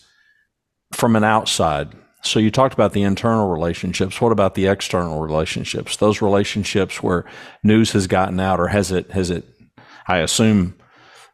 from 0.94 1.14
an 1.14 1.24
outside. 1.24 1.92
So 2.22 2.38
you 2.38 2.50
talked 2.50 2.72
about 2.72 2.92
the 2.92 3.02
internal 3.02 3.48
relationships. 3.50 4.20
What 4.20 4.32
about 4.32 4.54
the 4.54 4.66
external 4.66 5.20
relationships? 5.20 5.96
Those 5.96 6.22
relationships 6.22 7.02
where 7.02 7.24
news 7.62 7.92
has 7.92 8.06
gotten 8.06 8.40
out, 8.40 8.58
or 8.60 8.68
has 8.68 8.90
it? 8.90 9.10
Has 9.10 9.30
it? 9.30 9.44
I 10.06 10.18
assume. 10.18 10.76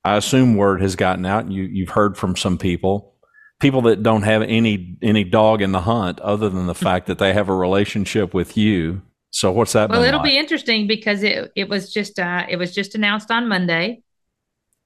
I 0.04 0.16
assume 0.16 0.56
word 0.56 0.80
has 0.80 0.96
gotten 0.96 1.26
out. 1.26 1.50
You 1.50 1.62
you've 1.62 1.90
heard 1.90 2.16
from 2.16 2.36
some 2.36 2.58
people 2.58 3.14
people 3.60 3.82
that 3.82 4.02
don't 4.02 4.22
have 4.22 4.42
any 4.42 4.96
any 5.02 5.24
dog 5.24 5.62
in 5.62 5.72
the 5.72 5.80
hunt 5.80 6.20
other 6.20 6.48
than 6.48 6.66
the 6.66 6.74
fact 6.74 7.06
that 7.06 7.18
they 7.18 7.32
have 7.32 7.48
a 7.48 7.54
relationship 7.54 8.34
with 8.34 8.56
you. 8.56 9.02
So 9.30 9.52
what's 9.52 9.72
that? 9.72 9.90
Well, 9.90 10.02
it'll 10.02 10.20
like? 10.20 10.30
be 10.30 10.38
interesting 10.38 10.86
because 10.86 11.22
it 11.22 11.52
it 11.54 11.68
was 11.68 11.92
just 11.92 12.18
uh 12.18 12.46
it 12.48 12.56
was 12.56 12.74
just 12.74 12.94
announced 12.94 13.30
on 13.30 13.48
Monday. 13.48 14.02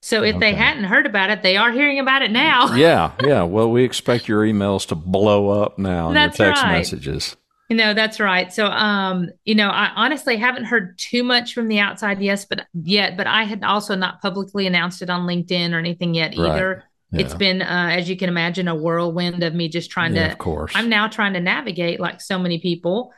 So 0.05 0.25
if 0.25 0.35
okay. 0.35 0.51
they 0.51 0.55
hadn't 0.55 0.85
heard 0.85 1.07
about 1.07 1.31
it, 1.31 1.43
they 1.43 1.57
are 1.57 1.71
hearing 1.71 2.01
about 2.01 2.23
it 2.23 2.33
now. 2.33 2.75
yeah, 2.75 3.13
yeah. 3.23 3.45
Well, 3.45 3.71
we 3.71 3.85
expect 3.85 4.27
your 4.27 4.45
emails 4.45 4.87
to 4.89 4.97
blow 4.97 5.49
up 5.49 5.79
now 5.79 6.09
and 6.09 6.17
your 6.17 6.31
text 6.31 6.63
right. 6.63 6.79
messages. 6.79 7.37
You 7.69 7.77
know, 7.77 7.95
that's 7.95 8.19
right. 8.19 8.53
So, 8.53 8.67
um, 8.67 9.31
you 9.45 9.55
know, 9.55 9.69
I 9.69 9.93
honestly 9.95 10.37
haven't 10.37 10.65
heard 10.65 10.99
too 10.99 11.23
much 11.23 11.55
from 11.55 11.69
the 11.69 11.79
outside, 11.79 12.21
yes, 12.21 12.45
but 12.45 12.67
yet, 12.75 13.17
but 13.17 13.27
I 13.27 13.45
had 13.45 13.63
also 13.63 13.95
not 13.95 14.21
publicly 14.21 14.67
announced 14.67 15.03
it 15.03 15.09
on 15.09 15.27
LinkedIn 15.27 15.73
or 15.73 15.79
anything 15.79 16.15
yet 16.15 16.35
either. 16.35 16.85
Yeah. 17.13 17.21
It's 17.21 17.35
been, 17.35 17.61
uh, 17.61 17.89
as 17.93 18.09
you 18.09 18.17
can 18.17 18.29
imagine, 18.29 18.69
a 18.69 18.75
whirlwind 18.75 19.43
of 19.43 19.55
me 19.55 19.69
just 19.69 19.91
trying 19.91 20.15
yeah, 20.15 20.29
to. 20.29 20.33
Of 20.33 20.39
course, 20.39 20.73
I'm 20.75 20.89
now 20.89 21.09
trying 21.09 21.35
to 21.35 21.41
navigate 21.41 22.01
like 22.01 22.21
so 22.21 22.39
many 22.39 22.59
people. 22.59 23.13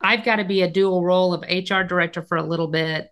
I've 0.00 0.24
got 0.24 0.36
to 0.36 0.44
be 0.44 0.62
a 0.62 0.70
dual 0.70 1.04
role 1.04 1.34
of 1.34 1.42
HR 1.42 1.82
director 1.82 2.22
for 2.22 2.36
a 2.36 2.42
little 2.42 2.68
bit 2.68 3.10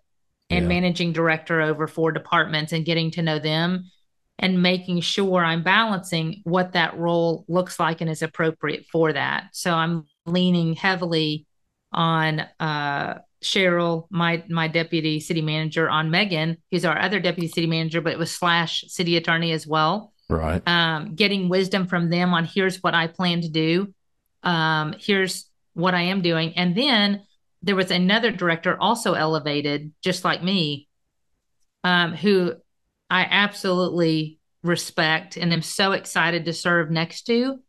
and 0.49 0.63
yeah. 0.63 0.69
managing 0.69 1.13
director 1.13 1.61
over 1.61 1.87
four 1.87 2.11
departments 2.11 2.71
and 2.71 2.85
getting 2.85 3.11
to 3.11 3.21
know 3.21 3.37
them 3.37 3.91
and 4.39 4.63
making 4.63 5.01
sure 5.01 5.43
I'm 5.43 5.61
balancing 5.63 6.41
what 6.45 6.71
that 6.73 6.97
role 6.97 7.45
looks 7.47 7.79
like 7.79 8.01
and 8.01 8.09
is 8.09 8.21
appropriate 8.21 8.85
for 8.91 9.11
that. 9.13 9.49
So 9.51 9.73
I'm 9.73 10.05
leaning 10.25 10.73
heavily 10.73 11.45
on 11.91 12.45
uh, 12.59 13.19
Cheryl, 13.43 14.07
my 14.09 14.43
my 14.49 14.67
deputy 14.67 15.19
city 15.19 15.41
manager, 15.41 15.89
on 15.89 16.09
Megan, 16.09 16.57
who's 16.71 16.85
our 16.85 16.97
other 16.97 17.19
deputy 17.19 17.47
city 17.47 17.67
manager, 17.67 18.01
but 18.01 18.13
it 18.13 18.19
was 18.19 18.31
slash 18.31 18.85
city 18.87 19.17
attorney 19.17 19.51
as 19.51 19.67
well. 19.67 20.13
Right. 20.29 20.61
Um, 20.67 21.15
getting 21.15 21.49
wisdom 21.49 21.87
from 21.87 22.09
them 22.09 22.33
on 22.33 22.45
here's 22.45 22.83
what 22.83 22.93
I 22.93 23.07
plan 23.07 23.41
to 23.41 23.49
do, 23.49 23.93
um, 24.43 24.93
here's 24.99 25.49
what 25.73 25.95
I 25.95 26.03
am 26.03 26.21
doing, 26.21 26.53
and 26.55 26.75
then 26.75 27.23
there 27.61 27.75
was 27.75 27.91
another 27.91 28.31
director 28.31 28.77
also 28.79 29.13
elevated, 29.13 29.91
just 30.01 30.23
like 30.23 30.43
me, 30.43 30.87
um, 31.83 32.13
who 32.13 32.53
I 33.09 33.27
absolutely 33.29 34.39
respect 34.63 35.37
and 35.37 35.51
am 35.51 35.61
so 35.61 35.93
excited 35.93 36.45
to 36.45 36.53
serve 36.53 36.91
next 36.91 37.23
to 37.23 37.59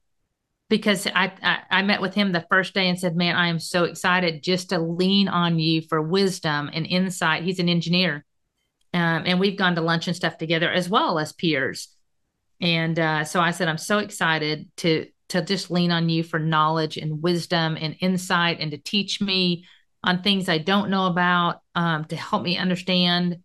because 0.68 1.06
I, 1.06 1.32
I, 1.42 1.58
I 1.70 1.82
met 1.82 2.00
with 2.00 2.14
him 2.14 2.32
the 2.32 2.46
first 2.48 2.74
day 2.74 2.88
and 2.88 2.98
said, 2.98 3.16
"Man, 3.16 3.36
I 3.36 3.48
am 3.48 3.58
so 3.58 3.84
excited 3.84 4.42
just 4.42 4.70
to 4.70 4.78
lean 4.78 5.28
on 5.28 5.58
you 5.58 5.82
for 5.82 6.00
wisdom 6.00 6.70
and 6.72 6.86
insight." 6.86 7.42
He's 7.42 7.58
an 7.58 7.68
engineer, 7.68 8.24
um, 8.94 9.24
and 9.26 9.40
we've 9.40 9.58
gone 9.58 9.74
to 9.74 9.82
lunch 9.82 10.06
and 10.06 10.16
stuff 10.16 10.38
together 10.38 10.70
as 10.70 10.88
well 10.88 11.18
as 11.18 11.32
peers. 11.32 11.88
And 12.60 12.98
uh, 12.98 13.24
so 13.24 13.40
I 13.40 13.52
said, 13.52 13.68
"I'm 13.68 13.78
so 13.78 13.98
excited 13.98 14.68
to 14.78 15.06
to 15.30 15.42
just 15.42 15.70
lean 15.70 15.92
on 15.92 16.08
you 16.08 16.24
for 16.24 16.38
knowledge 16.38 16.96
and 16.96 17.22
wisdom 17.22 17.76
and 17.80 17.96
insight, 18.00 18.58
and 18.60 18.70
to 18.72 18.78
teach 18.78 19.20
me 19.20 19.64
on 20.02 20.22
things 20.22 20.48
I 20.48 20.58
don't 20.58 20.90
know 20.90 21.06
about, 21.06 21.60
um, 21.74 22.04
to 22.06 22.16
help 22.16 22.42
me 22.42 22.56
understand 22.56 23.38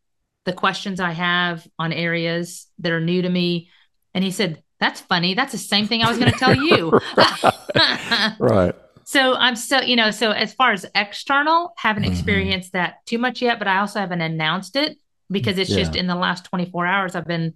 the 0.46 0.54
questions 0.54 1.00
I 1.00 1.12
have 1.12 1.68
on 1.78 1.92
areas 1.92 2.68
that 2.80 2.92
are 2.92 3.02
new 3.02 3.22
to 3.22 3.30
me. 3.30 3.70
And 4.14 4.24
he 4.24 4.32
said, 4.32 4.64
That's 4.80 5.02
funny. 5.02 5.34
That's 5.34 5.52
the 5.52 5.58
same 5.58 5.88
thing 5.88 6.02
I 6.02 6.10
was 6.10 6.18
going 6.18 6.32
to 6.32 6.38
tell 6.38 6.56
you. 6.64 6.92
right. 7.18 8.36
right. 8.40 8.76
So 9.04 9.36
I'm 9.36 9.56
so, 9.56 9.82
you 9.82 9.96
know, 9.96 10.10
so 10.12 10.32
as 10.32 10.54
far 10.54 10.72
as 10.72 10.86
external, 10.96 11.74
haven't 11.78 12.04
mm-hmm. 12.04 12.12
experienced 12.12 12.74
that 12.74 13.06
too 13.06 13.20
much 13.20 13.42
yet, 13.42 13.60
but 13.60 13.68
I 13.68 13.80
also 13.80 14.00
haven't 14.00 14.22
announced 14.22 14.76
it 14.76 14.98
because 15.30 15.58
it's 15.58 15.70
yeah. 15.70 15.78
just 15.78 15.96
in 15.96 16.08
the 16.08 16.16
last 16.16 16.46
24 16.46 16.88
hours, 16.88 17.16
I've 17.16 17.28
been 17.28 17.54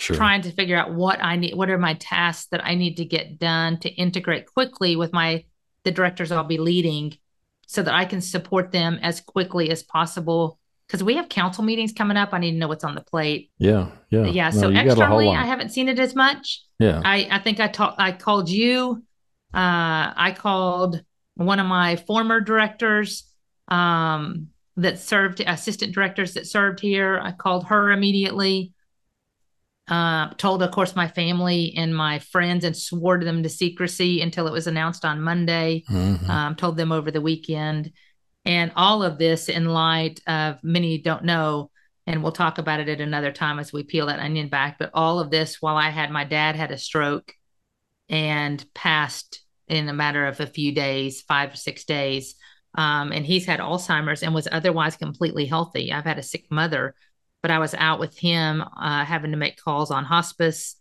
sure. 0.00 0.16
trying 0.16 0.42
to 0.42 0.50
figure 0.50 0.76
out 0.76 0.92
what 0.92 1.22
I 1.22 1.36
need, 1.36 1.54
what 1.54 1.70
are 1.70 1.78
my 1.78 1.94
tasks 1.94 2.48
that 2.50 2.64
I 2.64 2.74
need 2.74 2.96
to 2.96 3.04
get 3.04 3.38
done 3.38 3.78
to 3.80 3.88
integrate 3.88 4.46
quickly 4.46 4.96
with 4.96 5.12
my, 5.12 5.44
the 5.84 5.90
directors 5.90 6.32
I'll 6.32 6.44
be 6.44 6.58
leading 6.58 7.16
so 7.66 7.82
that 7.82 7.94
I 7.94 8.04
can 8.04 8.20
support 8.20 8.72
them 8.72 8.98
as 9.02 9.20
quickly 9.20 9.70
as 9.70 9.82
possible. 9.82 10.58
Because 10.86 11.04
we 11.04 11.14
have 11.14 11.28
council 11.28 11.62
meetings 11.62 11.92
coming 11.92 12.16
up. 12.16 12.30
I 12.32 12.38
need 12.38 12.52
to 12.52 12.56
know 12.56 12.66
what's 12.66 12.82
on 12.82 12.96
the 12.96 13.00
plate. 13.00 13.52
Yeah. 13.58 13.90
Yeah. 14.10 14.24
Yeah. 14.24 14.50
No, 14.50 14.60
so 14.60 14.70
externally, 14.70 15.28
I 15.28 15.46
haven't 15.46 15.70
seen 15.70 15.88
it 15.88 16.00
as 16.00 16.16
much. 16.16 16.64
Yeah. 16.80 17.00
I, 17.04 17.28
I 17.30 17.38
think 17.38 17.60
I 17.60 17.68
talked, 17.68 18.00
I 18.00 18.10
called 18.10 18.48
you. 18.48 19.04
Uh, 19.54 20.10
I 20.16 20.34
called 20.36 21.02
one 21.34 21.60
of 21.60 21.66
my 21.66 21.96
former 21.96 22.40
directors 22.40 23.24
um, 23.68 24.48
that 24.76 24.98
served, 24.98 25.40
assistant 25.40 25.94
directors 25.94 26.34
that 26.34 26.46
served 26.46 26.80
here. 26.80 27.20
I 27.22 27.32
called 27.32 27.66
her 27.66 27.92
immediately. 27.92 28.72
Uh, 29.88 30.28
told, 30.34 30.62
of 30.62 30.70
course, 30.70 30.94
my 30.94 31.08
family 31.08 31.74
and 31.76 31.96
my 31.96 32.20
friends 32.20 32.64
and 32.64 32.76
swore 32.76 33.18
to 33.18 33.24
them 33.24 33.42
to 33.42 33.48
secrecy 33.48 34.20
until 34.20 34.46
it 34.46 34.52
was 34.52 34.68
announced 34.68 35.04
on 35.04 35.20
Monday. 35.20 35.82
Mm-hmm. 35.90 36.30
Um, 36.30 36.54
told 36.54 36.76
them 36.76 36.92
over 36.92 37.10
the 37.10 37.20
weekend. 37.20 37.92
And 38.44 38.72
all 38.76 39.02
of 39.02 39.18
this 39.18 39.48
in 39.48 39.66
light 39.66 40.20
of 40.26 40.62
many 40.62 40.98
don't 40.98 41.24
know, 41.24 41.70
and 42.06 42.22
we'll 42.22 42.32
talk 42.32 42.58
about 42.58 42.80
it 42.80 42.88
at 42.88 43.00
another 43.00 43.32
time 43.32 43.58
as 43.58 43.72
we 43.72 43.82
peel 43.82 44.06
that 44.06 44.20
onion 44.20 44.48
back. 44.48 44.76
But 44.78 44.90
all 44.94 45.18
of 45.18 45.30
this 45.30 45.60
while 45.60 45.76
I 45.76 45.90
had 45.90 46.10
my 46.10 46.24
dad 46.24 46.56
had 46.56 46.70
a 46.70 46.78
stroke 46.78 47.34
and 48.08 48.64
passed 48.74 49.42
in 49.68 49.88
a 49.88 49.92
matter 49.92 50.26
of 50.26 50.40
a 50.40 50.46
few 50.46 50.72
days, 50.72 51.22
five 51.22 51.52
or 51.52 51.56
six 51.56 51.84
days. 51.84 52.34
Um, 52.74 53.12
and 53.12 53.26
he's 53.26 53.46
had 53.46 53.60
Alzheimer's 53.60 54.22
and 54.22 54.34
was 54.34 54.48
otherwise 54.50 54.96
completely 54.96 55.46
healthy. 55.46 55.92
I've 55.92 56.04
had 56.04 56.18
a 56.18 56.22
sick 56.22 56.46
mother 56.50 56.94
but 57.42 57.50
I 57.50 57.58
was 57.58 57.74
out 57.74 58.00
with 58.00 58.18
him, 58.18 58.62
uh, 58.62 59.04
having 59.04 59.30
to 59.30 59.36
make 59.36 59.60
calls 59.60 59.90
on 59.90 60.04
hospice, 60.04 60.76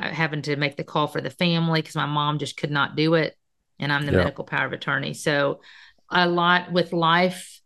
uh, 0.00 0.08
having 0.08 0.42
to 0.42 0.56
make 0.56 0.76
the 0.76 0.84
call 0.84 1.06
for 1.06 1.20
the 1.20 1.30
family 1.30 1.80
because 1.80 1.94
my 1.94 2.06
mom 2.06 2.38
just 2.38 2.56
could 2.56 2.70
not 2.70 2.96
do 2.96 3.14
it. 3.14 3.36
And 3.78 3.92
I'm 3.92 4.06
the 4.06 4.12
yeah. 4.12 4.18
medical 4.18 4.44
power 4.44 4.66
of 4.66 4.72
attorney. 4.72 5.14
So, 5.14 5.60
a 6.10 6.28
lot 6.28 6.70
with 6.70 6.92
life 6.92 7.60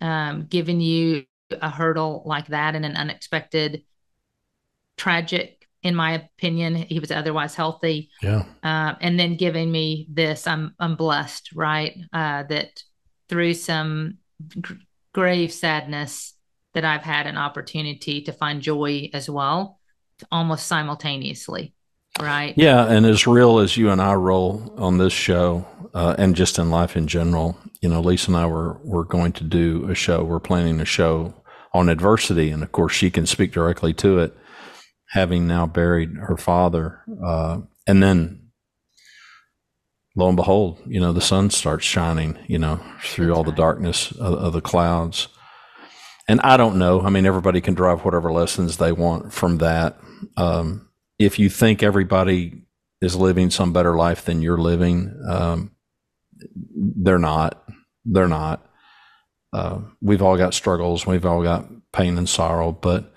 um, 0.00 0.46
giving 0.48 0.80
you 0.80 1.24
a 1.50 1.70
hurdle 1.70 2.22
like 2.26 2.48
that 2.48 2.74
and 2.74 2.84
an 2.84 2.96
unexpected, 2.96 3.84
tragic, 4.96 5.66
in 5.82 5.94
my 5.94 6.12
opinion, 6.12 6.74
he 6.74 6.98
was 6.98 7.10
otherwise 7.10 7.54
healthy. 7.54 8.10
Yeah. 8.22 8.44
Uh, 8.62 8.94
and 9.00 9.18
then 9.18 9.36
giving 9.36 9.70
me 9.70 10.06
this, 10.10 10.46
I'm, 10.46 10.74
I'm 10.78 10.96
blessed, 10.96 11.52
right? 11.54 11.96
Uh, 12.12 12.42
that 12.44 12.82
through 13.28 13.54
some 13.54 14.18
g- 14.60 14.76
grave 15.12 15.52
sadness, 15.52 16.33
that 16.74 16.84
I've 16.84 17.02
had 17.02 17.26
an 17.26 17.36
opportunity 17.36 18.22
to 18.22 18.32
find 18.32 18.60
joy 18.60 19.10
as 19.14 19.30
well, 19.30 19.80
almost 20.30 20.66
simultaneously. 20.66 21.74
Right. 22.20 22.54
Yeah. 22.56 22.86
And 22.86 23.06
as 23.06 23.26
real 23.26 23.58
as 23.58 23.76
you 23.76 23.90
and 23.90 24.00
I 24.00 24.14
roll 24.14 24.72
on 24.76 24.98
this 24.98 25.12
show 25.12 25.66
uh, 25.94 26.14
and 26.16 26.36
just 26.36 26.58
in 26.58 26.70
life 26.70 26.96
in 26.96 27.08
general, 27.08 27.58
you 27.80 27.88
know, 27.88 28.00
Lisa 28.00 28.30
and 28.30 28.36
I 28.36 28.46
were, 28.46 28.78
were 28.84 29.04
going 29.04 29.32
to 29.32 29.44
do 29.44 29.88
a 29.90 29.94
show. 29.94 30.22
We're 30.22 30.40
planning 30.40 30.80
a 30.80 30.84
show 30.84 31.34
on 31.72 31.88
adversity. 31.88 32.50
And 32.50 32.62
of 32.62 32.70
course, 32.70 32.92
she 32.92 33.10
can 33.10 33.26
speak 33.26 33.52
directly 33.52 33.92
to 33.94 34.20
it, 34.20 34.36
having 35.10 35.46
now 35.46 35.66
buried 35.66 36.10
her 36.14 36.36
father. 36.36 37.00
Uh, 37.22 37.62
and 37.86 38.00
then 38.00 38.50
lo 40.14 40.28
and 40.28 40.36
behold, 40.36 40.80
you 40.86 41.00
know, 41.00 41.12
the 41.12 41.20
sun 41.20 41.50
starts 41.50 41.84
shining, 41.84 42.38
you 42.46 42.58
know, 42.58 42.80
through 43.02 43.34
all 43.34 43.42
the 43.42 43.50
darkness 43.50 44.12
of, 44.12 44.34
of 44.34 44.52
the 44.52 44.60
clouds 44.60 45.28
and 46.28 46.40
I 46.40 46.56
don't 46.56 46.78
know. 46.78 47.02
I 47.02 47.10
mean, 47.10 47.26
everybody 47.26 47.60
can 47.60 47.74
drive 47.74 48.04
whatever 48.04 48.32
lessons 48.32 48.76
they 48.76 48.92
want 48.92 49.32
from 49.32 49.58
that. 49.58 49.98
Um, 50.36 50.88
if 51.18 51.38
you 51.38 51.48
think 51.48 51.82
everybody 51.82 52.62
is 53.00 53.16
living 53.16 53.50
some 53.50 53.72
better 53.72 53.94
life 53.94 54.24
than 54.24 54.42
you're 54.42 54.58
living, 54.58 55.14
um, 55.28 55.72
they're 56.74 57.18
not. 57.18 57.62
They're 58.04 58.28
not. 58.28 58.66
Uh, 59.52 59.80
we've 60.00 60.22
all 60.22 60.36
got 60.36 60.54
struggles. 60.54 61.06
We've 61.06 61.26
all 61.26 61.42
got 61.42 61.66
pain 61.92 62.18
and 62.18 62.28
sorrow, 62.28 62.72
but 62.72 63.12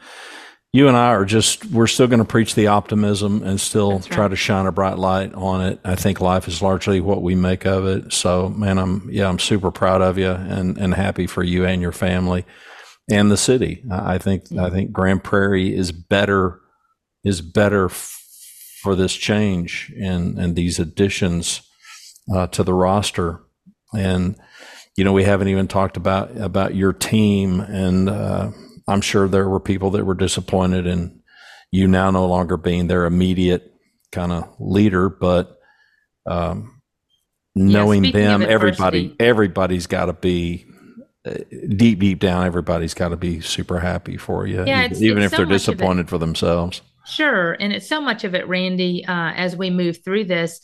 you 0.74 0.88
and 0.88 0.98
I 0.98 1.08
are 1.08 1.26
just, 1.26 1.66
we're 1.66 1.88
still 1.88 2.08
going 2.08 2.20
to 2.20 2.26
preach 2.26 2.54
the 2.54 2.68
optimism 2.68 3.42
and 3.42 3.60
still 3.60 3.94
right. 3.94 4.04
try 4.04 4.28
to 4.28 4.36
shine 4.36 4.68
a 4.68 4.72
bright 4.72 5.00
light 5.00 5.34
on 5.34 5.66
it. 5.66 5.80
I 5.84 5.96
think 5.96 6.22
life 6.22 6.48
is 6.48 6.62
largely 6.62 7.00
what 7.00 7.24
we 7.24 7.34
make 7.36 7.66
of 7.66 7.88
it. 7.88 8.14
So, 8.14 8.50
man, 8.50 8.78
I'm, 8.78 9.10
yeah, 9.10 9.28
I'm 9.28 9.40
super 9.40 9.72
proud 9.72 10.02
of 10.02 10.18
you 10.18 10.30
and, 10.30 10.78
and 10.78 10.94
happy 10.94 11.26
for 11.26 11.42
you 11.42 11.66
and 11.66 11.82
your 11.82 11.94
family 11.94 12.46
and 13.10 13.32
the 13.32 13.38
city. 13.38 13.84
I 13.90 14.18
think. 14.18 14.52
I 14.58 14.70
think 14.70 14.92
Grand 14.92 15.24
Prairie 15.24 15.76
is 15.76 15.92
better 15.92 16.60
is 17.24 17.42
better 17.42 17.90
for 17.90 18.96
this 18.96 19.14
change 19.14 19.92
and 20.00 20.38
and 20.38 20.56
these 20.56 20.80
additions 20.80 21.62
uh, 22.34 22.48
to 22.48 22.64
the 22.64 22.74
roster. 22.74 23.42
And 23.94 24.36
you 24.96 25.04
know 25.04 25.14
we 25.14 25.24
haven't 25.24 25.48
even 25.48 25.68
talked 25.68 25.98
about 25.98 26.36
about 26.38 26.76
your 26.76 26.94
team, 26.94 27.60
and 27.62 28.10
uh, 28.10 28.52
I'm 28.88 29.02
sure 29.02 29.28
there 29.28 29.50
were 29.50 29.60
people 29.60 29.92
that 29.92 30.06
were 30.06 30.16
disappointed 30.16 30.86
in 30.86 31.22
you 31.72 31.88
now 31.88 32.12
no 32.12 32.26
longer 32.26 32.58
being 32.58 32.88
their 32.88 33.06
immediate 33.06 33.72
kind 34.12 34.32
of 34.32 34.56
leader, 34.60 35.10
but. 35.10 35.54
Um, 36.26 36.74
knowing 37.56 38.04
yeah, 38.04 38.12
them, 38.12 38.42
everybody, 38.44 39.16
everybody's 39.20 39.88
got 39.88 40.06
to 40.06 40.14
be 40.14 40.68
deep, 41.76 42.00
deep 42.00 42.20
down, 42.20 42.46
everybody's 42.46 42.94
got 42.94 43.10
to 43.10 43.18
be 43.18 43.42
super 43.42 43.80
happy 43.80 44.18
for 44.18 44.48
you, 44.48 44.64
yeah, 44.66 44.86
even, 44.86 45.04
even 45.04 45.24
if 45.24 45.32
so 45.32 45.38
they're 45.38 45.46
disappointed 45.46 46.10
for 46.10 46.18
themselves. 46.18 46.82
Sure. 47.06 47.54
And 47.54 47.72
it's 47.72 47.88
so 47.88 48.02
much 48.02 48.24
of 48.24 48.36
it, 48.36 48.48
Randy, 48.48 49.06
uh, 49.06 49.32
as 49.32 49.56
we 49.56 49.70
move 49.70 50.04
through 50.04 50.26
this. 50.26 50.60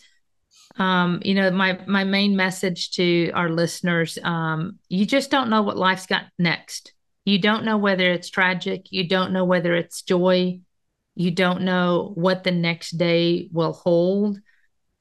Um, 0.77 1.21
you 1.23 1.35
know, 1.35 1.51
my 1.51 1.79
my 1.85 2.03
main 2.03 2.35
message 2.35 2.91
to 2.91 3.31
our 3.31 3.49
listeners, 3.49 4.17
um, 4.23 4.79
you 4.89 5.05
just 5.05 5.29
don't 5.29 5.49
know 5.49 5.61
what 5.61 5.77
life's 5.77 6.07
got 6.07 6.23
next. 6.39 6.93
You 7.25 7.39
don't 7.39 7.63
know 7.63 7.77
whether 7.77 8.11
it's 8.11 8.29
tragic, 8.29 8.91
you 8.91 9.07
don't 9.07 9.31
know 9.31 9.45
whether 9.45 9.75
it's 9.75 10.01
joy, 10.01 10.59
you 11.15 11.31
don't 11.31 11.61
know 11.61 12.11
what 12.15 12.43
the 12.43 12.51
next 12.51 12.91
day 12.91 13.49
will 13.51 13.73
hold. 13.73 14.39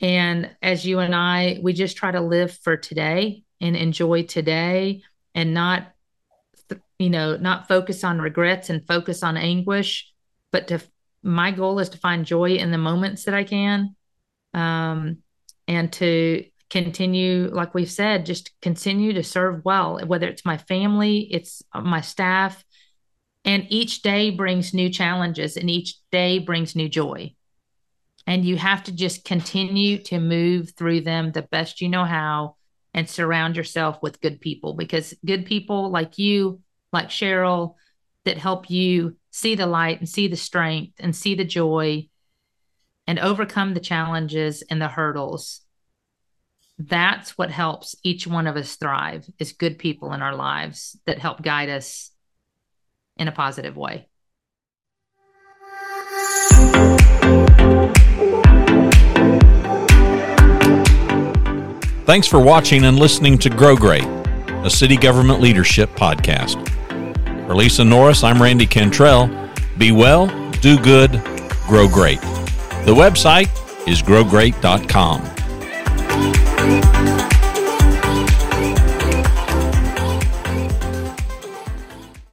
And 0.01 0.51
as 0.61 0.85
you 0.85 0.99
and 0.99 1.15
I, 1.15 1.59
we 1.63 1.73
just 1.73 1.97
try 1.97 2.11
to 2.11 2.21
live 2.21 2.53
for 2.53 2.77
today 2.77 3.45
and 3.61 3.77
enjoy 3.77 4.25
today 4.25 5.03
and 5.35 5.55
not 5.55 5.93
you 7.03 7.11
know, 7.11 7.37
not 7.37 7.67
focus 7.67 8.05
on 8.05 8.21
regrets 8.21 8.71
and 8.71 8.87
focus 8.87 9.25
on 9.25 9.37
anguish, 9.37 10.09
but 10.53 10.69
to 10.69 10.81
my 11.23 11.51
goal 11.51 11.81
is 11.81 11.89
to 11.91 11.99
find 11.99 12.25
joy 12.25 12.51
in 12.51 12.71
the 12.71 12.79
moments 12.79 13.25
that 13.25 13.35
I 13.35 13.43
can. 13.43 13.97
Um, 14.55 15.19
and 15.67 15.93
to 15.95 16.45
continue, 16.71 17.51
like 17.53 17.75
we've 17.75 17.91
said, 17.91 18.27
just 18.27 18.53
continue 18.61 19.15
to 19.15 19.25
serve 19.25 19.65
well, 19.65 19.99
whether 20.07 20.29
it's 20.29 20.45
my 20.45 20.59
family, 20.59 21.29
it's 21.33 21.63
my 21.75 22.01
staff. 22.01 22.65
And 23.45 23.67
each 23.69 24.03
day 24.03 24.31
brings 24.31 24.73
new 24.73 24.89
challenges 24.89 25.57
and 25.57 25.69
each 25.69 25.97
day 26.13 26.39
brings 26.39 26.77
new 26.77 26.89
joy. 26.89 27.35
And 28.27 28.45
you 28.45 28.57
have 28.57 28.85
to 28.85 28.93
just 28.93 29.25
continue 29.25 29.99
to 30.05 30.21
move 30.21 30.73
through 30.77 31.01
them 31.01 31.33
the 31.33 31.43
best 31.43 31.81
you 31.81 31.89
know 31.89 32.05
how 32.05 32.57
and 32.95 33.09
surround 33.09 33.57
yourself 33.57 34.03
with 34.03 34.21
good 34.21 34.41
people 34.41 34.75
because 34.75 35.15
good 35.25 35.47
people 35.47 35.91
like 35.91 36.19
you 36.19 36.61
like 36.93 37.09
Cheryl 37.09 37.75
that 38.25 38.39
help 38.39 38.71
you 38.71 39.17
see 39.31 39.55
the 39.55 39.67
light 39.67 39.99
and 39.99 40.09
see 40.09 40.29
the 40.29 40.37
strength 40.37 40.95
and 40.99 41.17
see 41.17 41.35
the 41.35 41.45
joy 41.45 42.09
and 43.07 43.19
overcome 43.19 43.75
the 43.75 43.81
challenges 43.81 44.63
and 44.63 44.81
the 44.81 44.89
hurdles. 44.89 45.63
That's 46.79 47.37
what 47.37 47.51
helps 47.51 47.97
each 48.03 48.27
one 48.27 48.47
of 48.47 48.57
us 48.57 48.77
thrive 48.77 49.29
is 49.39 49.53
good 49.53 49.79
people 49.79 50.13
in 50.13 50.23
our 50.23 50.35
lives 50.35 50.99
that 51.07 51.19
help 51.19 51.43
guide 51.43 51.69
us 51.69 52.11
in 53.17 53.29
a 53.29 53.33
positive 53.33 53.77
way. 53.77 54.09
Thanks 62.05 62.27
for 62.27 62.41
watching 62.41 62.85
and 62.85 62.99
listening 62.99 63.39
to 63.39 63.49
Grow 63.49 63.77
Great, 63.77 64.05
a 64.65 64.69
city 64.71 64.97
government 64.97 65.41
leadership 65.41 65.89
podcast. 65.91 66.59
For 67.47 67.55
Lisa 67.55 67.85
Norris, 67.85 68.25
I'm 68.25 68.43
Randy 68.43 68.67
Cantrell. 68.67 69.31
Be 69.79 69.93
well, 69.93 70.27
do 70.61 70.79
good, 70.81 71.13
grow 71.69 71.87
great. 71.89 72.21
The 72.85 72.93
website 72.93 73.49
is 73.87 74.03
growgreat.com. 74.03 75.42